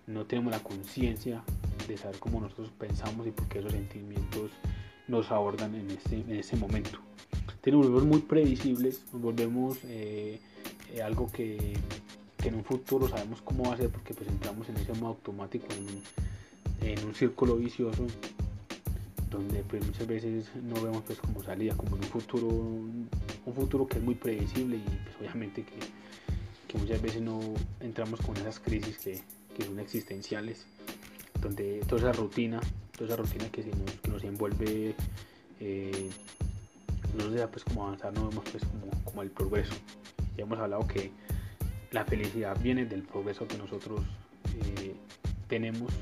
no 0.06 0.26
tenemos 0.26 0.52
la 0.52 0.62
conciencia 0.62 1.42
de 1.88 1.96
saber 1.96 2.18
cómo 2.18 2.40
nosotros 2.40 2.70
pensamos 2.78 3.26
y 3.26 3.30
por 3.30 3.48
qué 3.48 3.60
esos 3.60 3.72
sentimientos 3.72 4.50
nos 5.08 5.30
abordan 5.30 5.74
en 5.74 5.90
ese, 5.90 6.20
en 6.20 6.36
ese 6.36 6.56
momento. 6.56 7.09
Entonces 7.56 7.74
volvemos 7.74 8.04
muy 8.04 8.20
previsibles, 8.20 9.02
nos 9.12 9.22
volvemos 9.22 9.78
eh, 9.84 10.40
eh, 10.94 11.02
algo 11.02 11.30
que, 11.30 11.74
que, 12.38 12.48
en 12.48 12.54
un 12.56 12.64
futuro 12.64 13.08
sabemos 13.08 13.40
cómo 13.42 13.64
va 13.64 13.74
a 13.74 13.76
ser 13.76 13.90
porque 13.90 14.14
pues 14.14 14.28
entramos 14.28 14.68
en 14.68 14.76
ese 14.76 14.92
modo 14.94 15.08
automático, 15.08 15.66
en 16.82 17.04
un 17.06 17.14
círculo 17.14 17.56
vicioso 17.56 18.06
donde 19.30 19.62
pues 19.62 19.86
muchas 19.86 20.06
veces 20.06 20.50
no 20.62 20.74
vemos 20.82 21.02
pues 21.06 21.18
como 21.18 21.42
salida, 21.42 21.76
como 21.76 21.96
en 21.96 22.02
un 22.02 22.08
futuro, 22.08 22.48
un 22.48 23.54
futuro 23.54 23.86
que 23.86 23.98
es 23.98 24.04
muy 24.04 24.16
predecible 24.16 24.76
y 24.76 24.80
pues 24.80 25.16
obviamente 25.20 25.64
que, 25.64 26.78
muchas 26.78 27.02
veces 27.02 27.20
no 27.20 27.40
entramos 27.80 28.20
con 28.20 28.36
esas 28.36 28.60
crisis 28.60 28.96
que, 28.98 29.20
que, 29.56 29.64
son 29.64 29.80
existenciales, 29.80 30.66
donde 31.40 31.80
toda 31.88 32.10
esa 32.10 32.12
rutina, 32.12 32.60
toda 32.96 33.06
esa 33.06 33.16
rutina 33.16 33.48
que, 33.50 33.64
nos, 33.64 33.90
que 34.00 34.08
nos 34.08 34.22
envuelve, 34.22 34.94
eh, 35.58 36.10
no 37.16 37.28
deja 37.30 37.48
pues 37.48 37.64
como 37.64 37.86
avanzar, 37.86 38.12
no 38.12 38.28
vemos 38.28 38.44
pues 38.50 38.64
como, 38.64 39.04
como 39.04 39.22
el 39.22 39.30
progreso. 39.30 39.74
Ya 40.36 40.44
hemos 40.44 40.58
hablado 40.58 40.86
que 40.86 41.10
la 41.90 42.04
felicidad 42.04 42.56
viene 42.60 42.86
del 42.86 43.02
progreso 43.02 43.46
que 43.46 43.58
nosotros 43.58 44.00
eh, 44.78 44.94
tenemos 45.48 45.92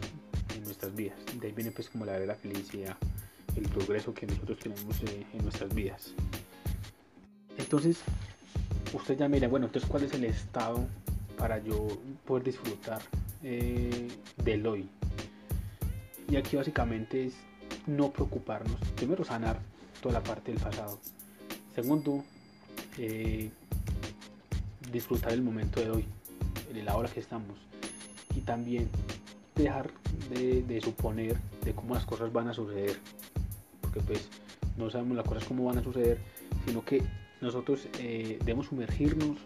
en 0.54 0.64
nuestras 0.64 0.94
vidas. 0.94 1.18
De 1.40 1.48
ahí 1.48 1.52
viene 1.52 1.70
pues 1.70 1.88
como 1.88 2.04
la 2.04 2.12
verdadera 2.12 2.34
felicidad 2.34 2.96
el 3.56 3.68
progreso 3.68 4.14
que 4.14 4.26
nosotros 4.26 4.58
tenemos 4.58 5.02
eh, 5.02 5.26
en 5.32 5.42
nuestras 5.42 5.74
vidas. 5.74 6.14
Entonces, 7.56 8.00
usted 8.92 9.18
ya 9.18 9.28
mira, 9.28 9.48
bueno, 9.48 9.66
entonces 9.66 9.88
cuál 9.90 10.04
es 10.04 10.12
el 10.12 10.24
estado 10.24 10.86
para 11.36 11.58
yo 11.58 11.88
poder 12.26 12.44
disfrutar 12.44 13.00
eh, 13.42 14.08
del 14.44 14.66
hoy. 14.66 14.88
Y 16.30 16.36
aquí 16.36 16.56
básicamente 16.56 17.26
es 17.26 17.34
no 17.86 18.10
preocuparnos, 18.10 18.76
primero 18.96 19.24
sanar 19.24 19.60
toda 20.00 20.14
la 20.14 20.22
parte 20.22 20.52
del 20.52 20.60
pasado. 20.60 20.98
Segundo, 21.74 22.24
eh, 22.98 23.50
disfrutar 24.92 25.32
el 25.32 25.42
momento 25.42 25.80
de 25.80 25.90
hoy, 25.90 26.04
en 26.72 26.84
la 26.84 26.96
hora 26.96 27.08
que 27.08 27.20
estamos. 27.20 27.56
Y 28.34 28.40
también 28.40 28.88
dejar 29.54 29.90
de 30.30 30.80
suponer 30.80 31.36
de 31.64 31.72
cómo 31.72 31.94
las 31.94 32.04
cosas 32.04 32.32
van 32.32 32.48
a 32.48 32.54
suceder 32.54 32.98
porque 33.88 34.00
pues 34.00 34.28
no 34.76 34.90
sabemos 34.90 35.16
las 35.16 35.26
cosas 35.26 35.44
cómo 35.44 35.64
van 35.64 35.78
a 35.78 35.82
suceder, 35.82 36.18
sino 36.66 36.84
que 36.84 37.02
nosotros 37.40 37.88
eh, 37.98 38.36
debemos 38.40 38.66
sumergirnos 38.66 39.38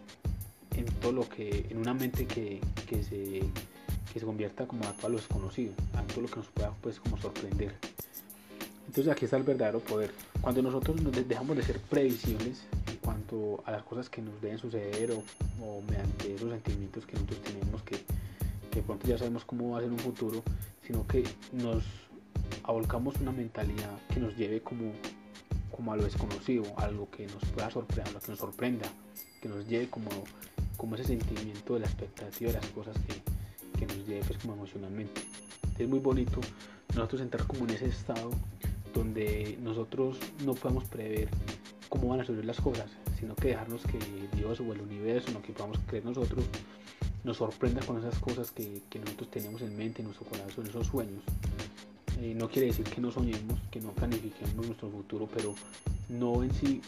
en 0.75 0.85
todo 0.85 1.11
lo 1.11 1.29
que, 1.29 1.67
en 1.69 1.77
una 1.77 1.93
mente 1.93 2.25
que, 2.25 2.59
que, 2.87 3.03
se, 3.03 3.41
que 4.11 4.19
se 4.19 4.25
convierta 4.25 4.67
como 4.67 4.85
a 4.85 4.93
todo 4.93 5.09
lo 5.09 5.17
desconocido, 5.17 5.73
a 5.93 6.01
todo 6.03 6.21
lo 6.21 6.27
que 6.27 6.35
nos 6.37 6.47
pueda 6.47 6.73
pues 6.81 6.99
como 6.99 7.17
sorprender. 7.17 7.73
Entonces 8.93 9.11
aquí 9.11 9.25
está 9.25 9.37
el 9.37 9.43
verdadero 9.43 9.79
poder. 9.79 10.11
Cuando 10.39 10.61
nosotros 10.61 11.01
nos 11.01 11.27
dejamos 11.27 11.57
de 11.57 11.63
ser 11.63 11.79
previsibles 11.79 12.61
en 12.85 12.97
cuanto 12.97 13.63
a 13.65 13.71
las 13.71 13.81
cosas 13.81 14.07
que 14.07 14.21
nos 14.21 14.39
deben 14.39 14.59
suceder 14.59 15.09
o, 15.13 15.81
mediante 15.81 16.35
esos 16.35 16.51
sentimientos 16.51 17.03
que 17.07 17.13
nosotros 17.13 17.41
tenemos 17.41 17.81
que, 17.81 17.97
que 18.69 18.83
pronto 18.83 19.07
ya 19.07 19.17
sabemos 19.17 19.45
cómo 19.45 19.71
va 19.71 19.79
a 19.79 19.81
ser 19.81 19.91
un 19.91 19.97
futuro, 19.97 20.43
sino 20.85 21.07
que 21.07 21.23
nos 21.53 21.83
abolcamos 22.61 23.15
una 23.19 23.31
mentalidad 23.31 23.89
que 24.13 24.19
nos 24.19 24.37
lleve 24.37 24.61
como, 24.61 24.91
como 25.75 25.91
a 25.91 25.97
lo 25.97 26.03
desconocido, 26.03 26.63
algo 26.77 27.09
que 27.09 27.25
nos 27.25 27.43
pueda 27.45 27.71
sorprender, 27.71 28.13
que 28.13 28.29
nos 28.29 28.37
sorprenda, 28.37 28.87
que 29.41 29.49
nos 29.49 29.67
lleve 29.67 29.89
como, 29.89 30.11
como 30.77 30.93
ese 30.93 31.05
sentimiento 31.05 31.73
de 31.73 31.79
la 31.79 31.87
expectativa 31.87 32.51
de 32.51 32.59
las 32.59 32.67
cosas 32.67 32.95
que, 33.07 33.79
que 33.79 33.87
nos 33.87 34.07
lleve 34.07 34.23
pues, 34.27 34.37
como 34.37 34.53
emocionalmente. 34.53 35.23
Es 35.79 35.89
muy 35.89 35.97
bonito 35.97 36.39
nosotros 36.93 37.21
entrar 37.21 37.47
como 37.47 37.63
en 37.63 37.71
ese 37.71 37.87
estado 37.87 38.29
donde 38.93 39.57
nosotros 39.61 40.17
no 40.45 40.53
podemos 40.53 40.85
prever 40.85 41.29
cómo 41.89 42.09
van 42.09 42.21
a 42.21 42.25
suceder 42.25 42.45
las 42.45 42.59
cosas, 42.59 42.89
sino 43.19 43.35
que 43.35 43.49
dejarnos 43.49 43.83
que 43.83 43.99
Dios 44.35 44.59
o 44.59 44.73
el 44.73 44.81
universo, 44.81 45.31
lo 45.31 45.41
que 45.41 45.53
podamos 45.53 45.79
creer 45.87 46.05
nosotros, 46.05 46.45
nos 47.23 47.37
sorprenda 47.37 47.85
con 47.85 47.97
esas 47.97 48.17
cosas 48.19 48.51
que, 48.51 48.81
nosotros 48.99 49.29
tenemos 49.29 49.61
en 49.61 49.77
mente, 49.77 50.01
en 50.01 50.07
nuestro 50.07 50.27
corazón, 50.27 50.67
esos 50.67 50.87
sueños. 50.87 51.23
Eh, 52.19 52.33
no 52.35 52.49
quiere 52.49 52.67
decir 52.67 52.85
que 52.85 53.01
no 53.01 53.11
soñemos, 53.11 53.59
que 53.71 53.79
no 53.79 53.91
planifiquemos 53.91 54.65
nuestro 54.65 54.89
futuro, 54.89 55.27
pero 55.33 55.55
no 56.09 56.43
en 56.43 56.53
sí 56.53 56.81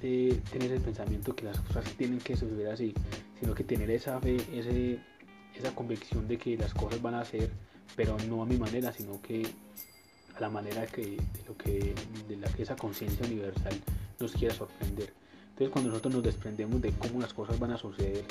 eh, 0.00 0.40
tener 0.50 0.72
el 0.72 0.80
pensamiento 0.80 1.34
que 1.36 1.44
las 1.44 1.60
cosas 1.60 1.84
tienen 1.96 2.18
que 2.18 2.36
suceder 2.36 2.68
así, 2.68 2.94
sino 3.38 3.54
que 3.54 3.64
tener 3.64 3.90
esa 3.90 4.20
fe, 4.20 4.38
esa 5.54 5.74
convicción 5.74 6.26
de 6.26 6.38
que 6.38 6.56
las 6.56 6.72
cosas 6.72 7.00
van 7.02 7.14
a 7.14 7.24
ser, 7.24 7.50
pero 7.94 8.16
no 8.28 8.42
a 8.42 8.46
mi 8.46 8.56
manera, 8.56 8.92
sino 8.92 9.20
que 9.20 9.46
la 10.42 10.50
manera 10.50 10.84
que, 10.86 11.02
de, 11.02 11.44
lo 11.46 11.56
que, 11.56 11.94
de 12.28 12.36
la 12.36 12.48
que 12.48 12.64
esa 12.64 12.74
conciencia 12.74 13.24
universal 13.24 13.74
nos 14.18 14.32
quiera 14.32 14.52
sorprender. 14.52 15.12
Entonces 15.50 15.70
cuando 15.70 15.90
nosotros 15.90 16.14
nos 16.14 16.24
desprendemos 16.24 16.82
de 16.82 16.90
cómo 16.92 17.20
las 17.20 17.32
cosas 17.32 17.60
van 17.60 17.70
a 17.70 17.78
suceder, 17.78 18.24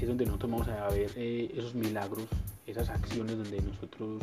es 0.00 0.08
donde 0.08 0.24
nosotros 0.24 0.50
vamos 0.50 0.68
a 0.68 0.88
ver 0.88 1.10
eh, 1.16 1.52
esos 1.54 1.74
milagros, 1.74 2.26
esas 2.66 2.88
acciones 2.88 3.36
donde 3.36 3.60
nosotros 3.60 4.22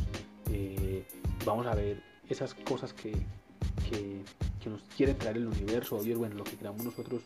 eh, 0.51 1.06
vamos 1.46 1.68
a 1.68 1.75
ver 1.75 2.01
esas 2.28 2.56
cosas 2.56 2.92
que, 2.92 3.12
que, 3.90 4.24
nos 4.68 4.82
quiere 4.96 5.13
traer 5.13 5.38
el 5.38 5.48
universo, 5.48 5.98
o 5.98 6.04
bueno, 6.18 6.36
lo 6.36 6.44
que 6.44 6.56
creamos 6.56 6.84
nosotros, 6.84 7.22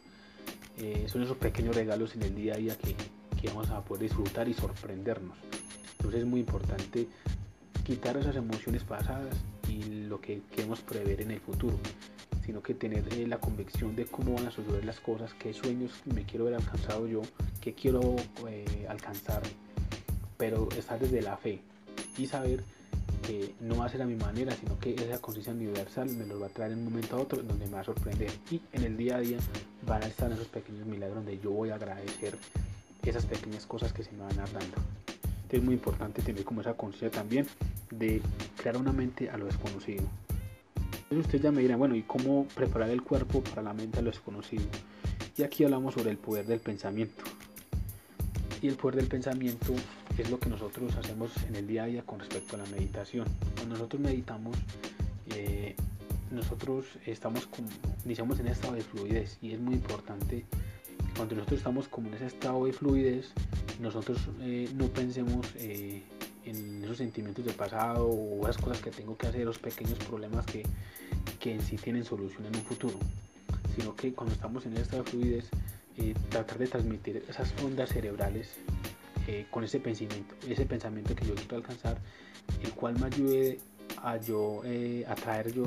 eh, 0.77 1.05
son 1.07 1.23
esos 1.23 1.37
pequeños 1.37 1.75
regalos 1.75 2.15
en 2.15 2.23
el 2.23 2.35
día 2.35 2.55
a 2.55 2.57
día 2.57 2.77
que, 2.77 2.95
que 3.39 3.47
vamos 3.47 3.69
a 3.69 3.81
poder 3.81 4.03
disfrutar 4.03 4.49
y 4.49 4.53
sorprendernos. 4.53 5.37
Entonces 5.97 6.21
es 6.21 6.25
muy 6.25 6.41
importante 6.41 7.07
quitar 7.85 8.17
esas 8.17 8.35
emociones 8.35 8.83
pasadas 8.83 9.35
y 9.69 10.05
lo 10.07 10.19
que 10.21 10.41
queremos 10.51 10.81
prever 10.81 11.21
en 11.21 11.31
el 11.31 11.39
futuro, 11.39 11.77
sino 12.45 12.61
que 12.61 12.73
tener 12.73 13.03
eh, 13.13 13.27
la 13.27 13.39
convicción 13.39 13.95
de 13.95 14.05
cómo 14.05 14.33
van 14.35 14.47
a 14.47 14.51
suceder 14.51 14.85
las 14.85 14.99
cosas, 14.99 15.33
qué 15.33 15.53
sueños 15.53 15.91
me 16.05 16.23
quiero 16.23 16.45
ver 16.45 16.55
alcanzado 16.55 17.07
yo, 17.07 17.21
qué 17.61 17.73
quiero 17.73 18.15
alcanzar, 18.87 19.41
pero 20.37 20.69
estar 20.77 20.99
desde 20.99 21.21
la 21.21 21.37
fe 21.37 21.61
y 22.17 22.27
saber 22.27 22.63
que 23.25 23.55
no 23.59 23.77
va 23.77 23.85
a 23.85 23.89
ser 23.89 24.01
a 24.01 24.05
mi 24.05 24.15
manera, 24.15 24.55
sino 24.55 24.77
que 24.79 24.93
esa 24.93 25.19
conciencia 25.19 25.53
universal 25.53 26.09
me 26.09 26.25
lo 26.25 26.39
va 26.39 26.47
a 26.47 26.49
traer 26.49 26.73
en 26.73 26.79
un 26.79 26.85
momento 26.85 27.15
a 27.15 27.19
otro 27.19 27.41
donde 27.41 27.65
me 27.65 27.71
va 27.71 27.79
a 27.79 27.83
sorprender. 27.83 28.31
Y 28.51 28.61
en 28.73 28.83
el 28.83 28.97
día 28.97 29.17
a 29.17 29.19
día 29.19 29.37
van 29.85 30.03
a 30.03 30.07
estar 30.07 30.31
esos 30.31 30.47
pequeños 30.47 30.85
milagros 30.85 31.17
donde 31.17 31.39
yo 31.39 31.51
voy 31.51 31.71
a 31.71 31.75
agradecer 31.75 32.37
esas 33.03 33.25
pequeñas 33.25 33.65
cosas 33.65 33.93
que 33.93 34.03
se 34.03 34.11
me 34.11 34.19
van 34.19 34.39
a 34.39 34.45
dar 34.45 34.63
dando. 35.45 35.57
es 35.57 35.63
muy 35.63 35.75
importante 35.75 36.21
tener 36.21 36.43
como 36.43 36.61
esa 36.61 36.73
conciencia 36.73 37.11
también 37.11 37.47
de 37.91 38.21
crear 38.57 38.77
una 38.77 38.91
mente 38.91 39.29
a 39.29 39.37
lo 39.37 39.45
desconocido. 39.45 40.03
Entonces 41.03 41.25
usted 41.25 41.41
ya 41.41 41.51
me 41.51 41.61
dirá, 41.61 41.75
bueno, 41.75 41.95
¿y 41.95 42.01
cómo 42.01 42.47
preparar 42.55 42.89
el 42.89 43.03
cuerpo 43.03 43.43
para 43.43 43.61
la 43.61 43.73
mente 43.73 43.99
a 43.99 44.01
lo 44.01 44.09
desconocido? 44.09 44.65
Y 45.37 45.43
aquí 45.43 45.63
hablamos 45.63 45.93
sobre 45.93 46.11
el 46.11 46.17
poder 46.17 46.45
del 46.45 46.59
pensamiento. 46.59 47.23
Y 48.61 48.67
el 48.67 48.75
poder 48.75 48.95
del 48.95 49.07
pensamiento 49.07 49.73
es 50.17 50.29
lo 50.29 50.39
que 50.39 50.49
nosotros 50.49 50.95
hacemos 50.95 51.31
en 51.47 51.55
el 51.55 51.67
día 51.67 51.83
a 51.83 51.87
día 51.87 52.03
con 52.03 52.19
respecto 52.19 52.55
a 52.55 52.59
la 52.59 52.65
meditación. 52.65 53.27
Cuando 53.55 53.75
nosotros 53.75 54.01
meditamos, 54.01 54.57
eh, 55.35 55.75
nosotros 56.31 56.85
estamos 57.05 57.47
iniciamos 58.05 58.39
en 58.39 58.47
estado 58.47 58.73
de 58.73 58.81
fluidez 58.81 59.37
y 59.41 59.51
es 59.51 59.59
muy 59.59 59.75
importante 59.75 60.45
cuando 61.15 61.35
nosotros 61.35 61.59
estamos 61.59 61.87
como 61.87 62.07
en 62.09 62.15
ese 62.15 62.27
estado 62.27 62.65
de 62.65 62.73
fluidez, 62.73 63.31
nosotros 63.79 64.19
eh, 64.41 64.69
no 64.75 64.87
pensemos 64.87 65.47
eh, 65.55 66.01
en 66.45 66.83
esos 66.83 66.97
sentimientos 66.97 67.43
del 67.45 67.55
pasado 67.55 68.07
o 68.07 68.43
esas 68.43 68.57
cosas 68.57 68.79
que 68.81 68.91
tengo 68.91 69.17
que 69.17 69.27
hacer, 69.27 69.45
los 69.45 69.59
pequeños 69.59 69.97
problemas 69.99 70.45
que, 70.45 70.63
que 71.39 71.53
en 71.53 71.61
sí 71.61 71.77
tienen 71.77 72.03
solución 72.05 72.45
en 72.45 72.55
un 72.55 72.63
futuro, 72.63 72.97
sino 73.75 73.95
que 73.95 74.13
cuando 74.13 74.33
estamos 74.33 74.65
en 74.65 74.77
estado 74.77 75.03
de 75.03 75.09
fluidez, 75.09 75.49
tratar 76.29 76.57
de 76.57 76.67
transmitir 76.67 77.23
esas 77.29 77.53
ondas 77.63 77.89
cerebrales 77.89 78.49
eh, 79.27 79.47
con 79.49 79.63
ese 79.63 79.79
pensamiento, 79.79 80.35
ese 80.47 80.65
pensamiento 80.65 81.15
que 81.15 81.25
yo 81.25 81.33
quiero 81.35 81.57
alcanzar, 81.57 81.97
el 82.63 82.71
cual 82.71 82.99
me 82.99 83.07
ayude 83.07 83.59
a 84.03 84.17
yo 84.17 84.61
eh, 84.65 85.03
a 85.07 85.15
traer 85.15 85.51
yo 85.53 85.65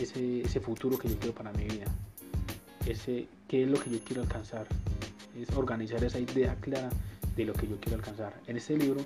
ese, 0.00 0.42
ese 0.42 0.60
futuro 0.60 0.96
que 0.98 1.08
yo 1.08 1.18
quiero 1.18 1.34
para 1.34 1.52
mi 1.52 1.64
vida. 1.64 1.86
Ese, 2.86 3.26
¿Qué 3.48 3.64
es 3.64 3.68
lo 3.68 3.80
que 3.80 3.90
yo 3.90 3.98
quiero 4.04 4.22
alcanzar? 4.22 4.66
Es 5.36 5.50
organizar 5.56 6.02
esa 6.04 6.20
idea 6.20 6.54
clara 6.60 6.90
de 7.38 7.44
lo 7.44 7.52
que 7.52 7.68
yo 7.68 7.78
quiero 7.80 7.96
alcanzar. 7.96 8.34
En 8.46 8.56
este 8.56 8.76
libro 8.76 9.00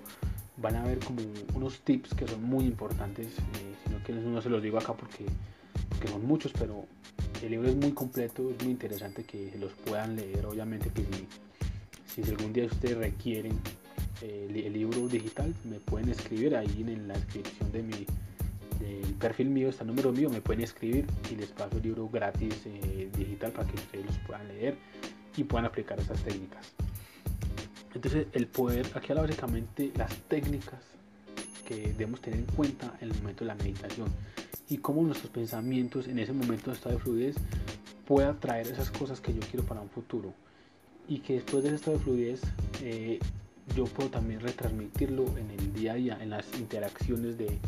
van 0.57 0.77
a 0.77 0.85
ver 0.85 0.99
como 1.01 1.21
unos 1.55 1.81
tips 1.81 2.15
que 2.15 2.27
son 2.27 2.43
muy 2.43 2.65
importantes, 2.65 3.27
eh, 3.27 3.75
sino 3.85 4.03
que 4.03 4.13
no 4.13 4.41
se 4.41 4.49
los 4.49 4.63
digo 4.63 4.79
acá 4.79 4.95
porque, 4.95 5.27
porque 5.89 6.09
son 6.09 6.27
muchos, 6.27 6.53
pero 6.59 6.87
el 7.43 7.51
libro 7.51 7.69
es 7.69 7.77
muy 7.77 7.93
completo, 7.93 8.51
es 8.51 8.63
muy 8.63 8.73
interesante 8.73 9.25
que 9.25 9.53
los 9.59 9.73
puedan 9.73 10.17
leer. 10.17 10.47
Obviamente 10.47 10.91
que 10.91 11.05
si, 12.07 12.23
algún 12.31 12.53
día 12.53 12.65
ustedes 12.65 12.97
requieren 12.97 13.59
eh, 14.23 14.65
el, 14.67 14.73
libro 14.73 15.09
digital, 15.09 15.55
me 15.65 15.79
pueden 15.79 16.09
escribir 16.09 16.57
ahí 16.57 16.85
en, 16.87 17.09
la 17.09 17.15
descripción 17.15 17.71
de 17.71 17.83
mi 17.83 18.07
del 18.81 19.15
perfil 19.15 19.49
mío, 19.49 19.69
está 19.69 19.85
el 19.85 19.89
número 19.89 20.11
mío, 20.11 20.29
me 20.29 20.41
pueden 20.41 20.65
escribir 20.65 21.07
y 21.31 21.37
les 21.37 21.51
paso 21.51 21.77
el 21.77 21.83
libro 21.83 22.09
gratis 22.09 22.63
eh, 22.67 23.09
digital 23.17 23.53
para 23.53 23.69
que 23.69 23.77
ustedes 23.77 24.07
los 24.07 24.19
puedan 24.27 24.49
leer 24.49 24.77
y 25.37 25.45
puedan 25.45 25.67
aplicar 25.67 26.01
esas 26.01 26.21
técnicas. 26.25 26.75
Entonces 27.95 28.27
el 28.33 28.47
poder, 28.47 28.87
aquí 28.95 29.13
habla 29.13 29.23
básicamente 29.23 29.93
las 29.97 30.15
técnicas 30.29 30.81
que 31.67 31.89
debemos 31.89 32.21
tener 32.21 32.41
en 32.41 32.47
cuenta 32.47 32.97
en 33.01 33.11
el 33.11 33.17
momento 33.19 33.45
de 33.45 33.49
la 33.49 33.55
meditación 33.55 34.09
y 34.69 34.79
cómo 34.79 35.03
nuestros 35.03 35.31
pensamientos 35.31 36.09
en 36.09 36.19
ese 36.19 36.33
momento 36.33 36.71
de 36.71 36.77
estado 36.77 36.97
de 36.97 37.03
fluidez 37.03 37.37
pueda 38.07 38.35
traer 38.41 38.67
esas 38.67 38.91
cosas 38.91 39.21
que 39.21 39.33
yo 39.35 39.41
quiero 39.41 39.65
para 39.65 39.81
un 39.81 39.91
futuro 39.91 40.33
y 41.09 41.19
que 41.19 41.35
después 41.35 41.63
de 41.63 41.71
ese 41.71 41.77
estado 41.77 41.99
de 41.99 42.03
fluidez 42.03 42.41
eh, 42.83 43.19
yo 43.77 43.85
puedo 43.85 44.11
también 44.11 44.41
retransmitirlo 44.41 45.27
en 45.39 45.51
el 45.51 45.73
día 45.73 45.93
a 45.93 45.95
día, 45.95 46.19
en 46.21 46.31
las 46.31 46.47
interacciones 46.59 47.39
de, 47.39 47.59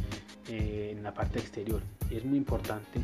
eh, 0.48 0.94
en 0.96 1.02
la 1.02 1.14
parte 1.14 1.38
exterior. 1.38 1.82
Es 2.10 2.24
muy 2.24 2.38
importante 2.38 3.00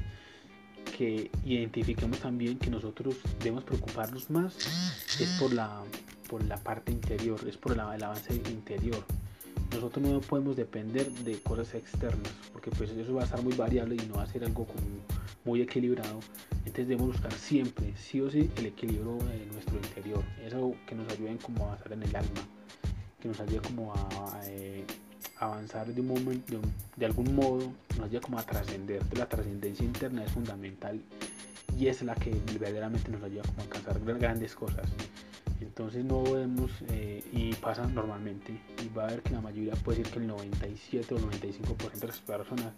que 0.96 1.30
identifiquemos 1.44 2.18
también 2.18 2.58
que 2.58 2.68
nosotros 2.68 3.16
debemos 3.38 3.64
preocuparnos 3.64 4.28
más 4.28 4.56
es 5.20 5.36
por 5.38 5.52
la, 5.52 5.82
por 6.30 6.44
la 6.44 6.56
parte 6.56 6.92
interior, 6.92 7.40
es 7.48 7.56
por 7.56 7.72
el, 7.72 7.80
avance 7.80 8.32
interior. 8.32 9.04
Nosotros 9.72 10.06
no 10.06 10.20
podemos 10.20 10.56
depender 10.56 11.10
de 11.10 11.40
cosas 11.40 11.74
externas, 11.74 12.32
porque 12.52 12.70
pues 12.70 12.90
eso 12.90 13.14
va 13.14 13.22
a 13.22 13.24
estar 13.24 13.42
muy 13.42 13.52
variable 13.54 13.96
y 13.96 14.06
no 14.06 14.14
va 14.14 14.22
a 14.22 14.26
ser 14.26 14.44
algo 14.44 14.64
como 14.64 14.80
muy 15.44 15.60
equilibrado. 15.60 16.20
Entonces 16.58 16.86
debemos 16.86 17.08
buscar 17.08 17.32
siempre, 17.32 17.92
sí 17.96 18.20
o 18.20 18.30
sí, 18.30 18.48
el 18.56 18.66
equilibrio 18.66 19.18
en 19.32 19.52
nuestro 19.52 19.76
interior. 19.76 20.22
Eso 20.46 20.72
que 20.86 20.94
nos 20.94 21.12
ayude 21.12 21.36
como 21.38 21.64
a 21.64 21.66
avanzar 21.70 21.92
en 21.94 22.02
el 22.04 22.14
alma, 22.14 22.42
que 23.20 23.26
nos 23.26 23.40
ayude 23.40 23.60
como 23.62 23.92
a, 23.92 24.40
eh, 24.44 24.84
avanzar 25.38 25.88
de 25.88 26.00
un 26.00 26.08
momento, 26.08 26.60
de, 26.96 27.06
algún 27.06 27.34
modo, 27.34 27.72
nos 27.96 28.06
ayuda 28.06 28.20
como 28.20 28.38
a 28.38 28.42
trascender. 28.44 29.02
La 29.16 29.28
trascendencia 29.28 29.84
interna 29.84 30.24
es 30.24 30.30
fundamental 30.30 31.00
y 31.76 31.88
es 31.88 32.02
la 32.02 32.14
que 32.14 32.30
verdaderamente 32.52 33.10
nos 33.10 33.22
ayuda 33.24 33.42
como 33.42 33.62
a 33.62 33.62
alcanzar 33.64 34.00
grandes 34.18 34.54
cosas. 34.54 34.88
Entonces 35.60 36.04
no 36.04 36.22
vemos 36.22 36.70
eh, 36.88 37.22
y 37.32 37.54
pasa 37.54 37.86
normalmente 37.86 38.58
y 38.82 38.88
va 38.96 39.04
a 39.04 39.10
ver 39.10 39.22
que 39.22 39.30
la 39.30 39.40
mayoría 39.40 39.74
puede 39.74 39.98
decir 39.98 40.12
que 40.12 40.18
el 40.20 40.26
97 40.26 41.14
o 41.14 41.18
95% 41.18 41.92
de 42.00 42.06
las 42.06 42.18
personas 42.18 42.72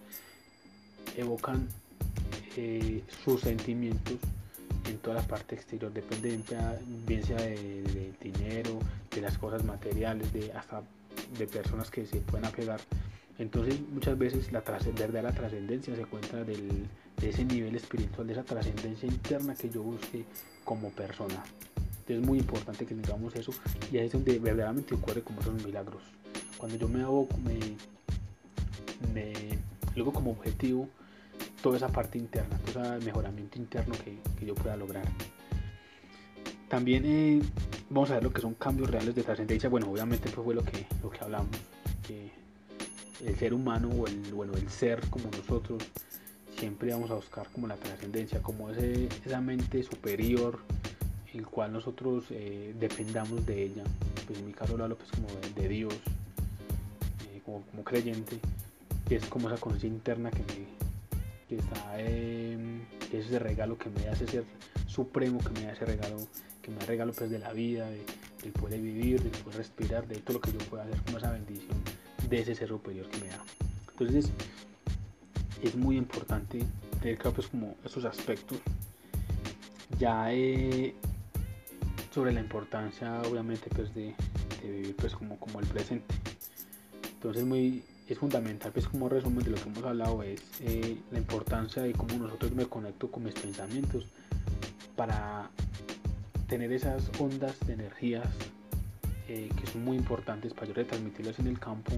evocan 1.17 1.69
eh, 2.57 3.03
sus 3.25 3.41
sentimientos 3.41 4.19
en 4.89 4.99
toda 4.99 5.17
la 5.17 5.23
parte 5.23 5.55
exterior, 5.55 5.93
depende 5.93 6.37
bien 7.07 7.25
sea 7.25 7.37
de, 7.37 8.13
dinero, 8.21 8.79
de 9.15 9.21
las 9.21 9.39
cosas 9.39 9.65
materiales, 9.65 10.33
de 10.33 10.53
hasta 10.53 10.83
de 11.39 11.47
personas 11.47 11.91
que 11.91 12.05
se 12.05 12.21
pueden 12.21 12.47
apegar. 12.47 12.81
Entonces 13.39 13.81
muchas 13.81 14.19
veces 14.19 14.53
la 14.53 14.61
verdadera 14.61 15.33
trascendencia 15.33 15.95
se 15.95 16.03
encuentra 16.03 16.45
de 16.45 16.87
ese 17.23 17.45
nivel 17.45 17.77
espiritual, 17.77 18.27
de 18.27 18.33
esa 18.33 18.43
trascendencia 18.43 19.09
interna 19.09 19.55
que 19.55 19.71
yo 19.71 19.83
busque 19.83 20.25
como 20.65 20.91
persona. 20.91 21.43
Es 22.13 22.21
muy 22.21 22.39
importante 22.39 22.85
que 22.85 22.95
tengamos 22.95 23.35
eso 23.35 23.53
y 23.91 23.99
ahí 23.99 24.07
es 24.07 24.13
donde 24.13 24.39
verdaderamente 24.39 24.95
ocurre 24.95 25.23
como 25.23 25.41
esos 25.41 25.55
milagros. 25.65 26.03
Cuando 26.59 26.77
yo 26.77 26.89
me 26.89 27.03
hago, 27.03 27.29
me, 27.43 27.59
me 29.15 29.33
luego 29.95 30.13
como 30.13 30.33
objetivo 30.33 30.89
toda 31.63 31.77
esa 31.77 31.89
parte 31.89 32.19
interna, 32.19 32.59
todo 32.59 32.97
ese 32.97 33.05
mejoramiento 33.05 33.59
interno 33.59 33.95
que, 34.05 34.19
que 34.39 34.47
yo 34.47 34.55
pueda 34.55 34.77
lograr. 34.77 35.05
También 36.69 37.05
eh, 37.07 37.43
vamos 37.91 38.11
a 38.11 38.15
ver 38.15 38.25
lo 38.25 38.33
que 38.33 38.41
son 38.41 38.55
cambios 38.55 38.91
reales 38.91 39.15
de 39.15 39.23
trascendencia. 39.23 39.69
Bueno, 39.69 39.91
obviamente 39.91 40.31
pues 40.31 40.45
fue 40.45 40.55
lo 40.55 40.65
que, 40.65 40.87
lo 41.03 41.11
que 41.11 41.21
hablamos, 41.21 41.57
que 42.07 42.31
el 43.25 43.37
ser 43.37 43.55
humano 43.55 43.89
o 43.91 44.07
el, 44.07 44.21
bueno, 44.33 44.55
el 44.55 44.69
ser 44.69 45.01
como 45.11 45.27
nosotros, 45.31 45.83
siempre 46.59 46.93
vamos 46.93 47.11
a 47.11 47.15
buscar 47.15 47.49
como 47.51 47.67
la 47.67 47.77
trascendencia, 47.77 48.43
como 48.43 48.71
ese, 48.71 49.09
esa 49.25 49.41
mente 49.41 49.83
superior 49.83 50.61
el 51.35 51.47
cual 51.47 51.73
nosotros 51.73 52.25
eh, 52.31 52.75
dependamos 52.79 53.45
de 53.47 53.65
ella. 53.65 53.85
Pues 54.27 54.39
en 54.39 54.47
mi 54.47 54.53
caso 54.53 54.77
lo 54.77 54.97
pues 54.97 55.11
como 55.11 55.29
de, 55.55 55.69
Dios, 55.69 55.95
eh, 57.33 57.41
como, 57.45 57.63
creyente, 57.85 58.39
que 59.09 59.17
es 59.17 59.27
como 59.27 59.49
esa 59.49 59.61
conciencia 59.61 59.89
interna 59.89 60.31
que 60.31 60.41
me 60.41 60.83
que 61.49 61.57
está 61.57 62.01
es 62.01 63.27
ese 63.27 63.39
regalo 63.39 63.77
que 63.77 63.91
me 63.91 64.09
hace 64.09 64.27
ser 64.27 64.45
supremo, 64.87 65.39
que 65.39 65.51
me 65.61 65.71
ese 65.71 65.85
regalo, 65.85 66.17
que 66.63 66.71
me 66.71 66.81
regalo 66.87 67.13
pues 67.13 67.31
de 67.31 67.39
la 67.39 67.53
vida, 67.53 67.91
de, 67.91 68.03
del 68.43 68.53
poder 68.53 68.81
vivir, 68.81 69.23
del 69.23 69.33
poder 69.43 69.59
respirar, 69.59 70.07
de 70.09 70.17
todo 70.17 70.35
lo 70.35 70.41
que 70.41 70.53
yo 70.53 70.59
pueda 70.71 70.85
hacer 70.85 70.99
como 71.03 71.19
esa 71.19 71.31
bendición 71.31 71.77
de 72.29 72.41
ese 72.41 72.55
ser 72.55 72.69
superior 72.69 73.07
que 73.11 73.19
me 73.19 73.29
da. 73.29 73.45
Entonces 73.91 74.31
es 75.63 75.77
muy 75.77 75.97
importante 75.97 76.65
tener 77.01 77.19
claro 77.19 77.37
pues 77.37 77.49
como 77.49 77.77
esos 77.85 78.05
aspectos. 78.05 78.59
Ya 79.99 80.33
he 80.33 80.95
sobre 82.13 82.33
la 82.33 82.41
importancia 82.41 83.23
obviamente 83.23 83.71
pues 83.75 83.95
de, 83.95 84.15
vivir 84.63 84.95
pues 84.97 85.15
como, 85.15 85.39
como 85.39 85.61
el 85.61 85.67
presente. 85.67 86.15
Entonces 87.15 87.45
muy, 87.45 87.83
es 88.09 88.19
fundamental 88.19 88.73
pues 88.73 88.87
como 88.87 89.09
resumen 89.09 89.45
de 89.45 89.51
lo 89.51 89.57
que 89.57 89.69
hemos 89.69 89.85
hablado 89.85 90.23
es 90.23 90.43
eh, 90.61 90.99
la 91.11 91.19
importancia 91.19 91.83
de 91.83 91.93
cómo 91.93 92.15
nosotros 92.15 92.53
me 92.53 92.67
conecto 92.67 93.11
con 93.11 93.25
mis 93.25 93.35
pensamientos 93.35 94.07
para 94.97 95.51
tener 96.49 96.73
esas 96.73 97.11
ondas 97.19 97.59
de 97.67 97.73
energías 97.73 98.27
eh, 99.29 99.49
que 99.59 99.67
son 99.67 99.85
muy 99.85 99.97
importantes 99.97 100.53
para 100.53 100.67
yo 100.67 100.75
retransmitirlas 100.75 101.39
en 101.39 101.47
el 101.47 101.59
campo. 101.59 101.93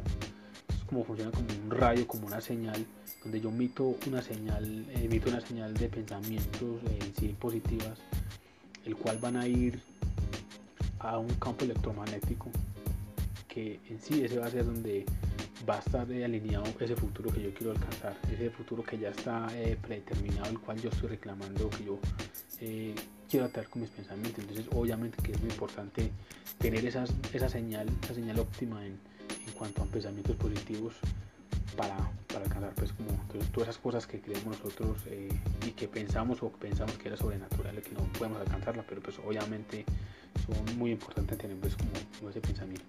Es 0.68 0.85
como 0.85 1.05
funciona 1.05 1.33
como 1.33 1.48
un 1.64 1.70
rayo, 1.70 2.07
como 2.07 2.27
una 2.27 2.40
señal, 2.40 2.87
donde 3.22 3.40
yo 3.40 3.48
emito 3.48 3.96
una 4.07 4.22
señal, 4.22 4.87
emito 4.94 5.31
una 5.31 5.40
señal 5.40 5.74
de 5.74 5.88
pensamientos 5.88 6.83
en 7.00 7.14
sí 7.16 7.35
positivas, 7.37 7.98
el 8.85 8.94
cual 8.94 9.18
van 9.18 9.37
a 9.37 9.48
ir 9.48 9.83
a 11.04 11.18
un 11.18 11.28
campo 11.34 11.64
electromagnético 11.64 12.50
que 13.46 13.80
en 13.88 14.00
sí 14.00 14.24
ese 14.24 14.38
va 14.38 14.46
a 14.46 14.50
ser 14.50 14.64
donde 14.64 15.04
va 15.68 15.76
a 15.76 15.78
estar 15.78 16.02
alineado 16.02 16.64
ese 16.80 16.96
futuro 16.96 17.30
que 17.30 17.42
yo 17.42 17.54
quiero 17.54 17.72
alcanzar, 17.72 18.16
ese 18.32 18.50
futuro 18.50 18.82
que 18.82 18.98
ya 18.98 19.10
está 19.10 19.46
eh, 19.54 19.78
predeterminado, 19.80 20.50
el 20.50 20.58
cual 20.58 20.80
yo 20.80 20.90
estoy 20.90 21.10
reclamando, 21.10 21.70
que 21.70 21.84
yo 21.84 21.98
eh, 22.60 22.94
quiero 23.30 23.46
atraer 23.46 23.68
con 23.68 23.82
mis 23.82 23.90
pensamientos. 23.90 24.40
Entonces, 24.40 24.66
obviamente 24.74 25.22
que 25.22 25.32
es 25.32 25.40
muy 25.40 25.50
importante 25.50 26.10
tener 26.58 26.84
esas, 26.84 27.12
esa 27.32 27.48
señal, 27.48 27.88
esa 28.02 28.14
señal 28.14 28.40
óptima 28.40 28.84
en, 28.84 28.98
en 29.46 29.52
cuanto 29.54 29.82
a 29.82 29.86
pensamientos 29.86 30.36
positivos 30.36 30.94
para, 31.76 31.96
para 32.28 32.44
alcanzar 32.44 32.72
pues 32.74 32.92
como 32.92 33.08
todas 33.52 33.68
esas 33.68 33.78
cosas 33.78 34.06
que 34.06 34.20
creemos 34.20 34.58
nosotros 34.58 34.98
eh, 35.06 35.28
y 35.66 35.70
que 35.70 35.88
pensamos 35.88 36.42
o 36.42 36.50
pensamos 36.50 36.96
que 36.98 37.08
era 37.08 37.16
sobrenatural, 37.16 37.80
que 37.82 37.92
no 37.92 38.00
podemos 38.18 38.40
alcanzarla, 38.40 38.84
pero 38.88 39.00
pues 39.00 39.18
obviamente 39.18 39.84
son 40.47 40.79
muy 40.79 40.92
importantes 40.92 41.38
tener 41.38 41.57
pues 41.59 41.77
como, 41.77 41.90
como 42.18 42.31
ese 42.31 42.40
pensamiento. 42.40 42.85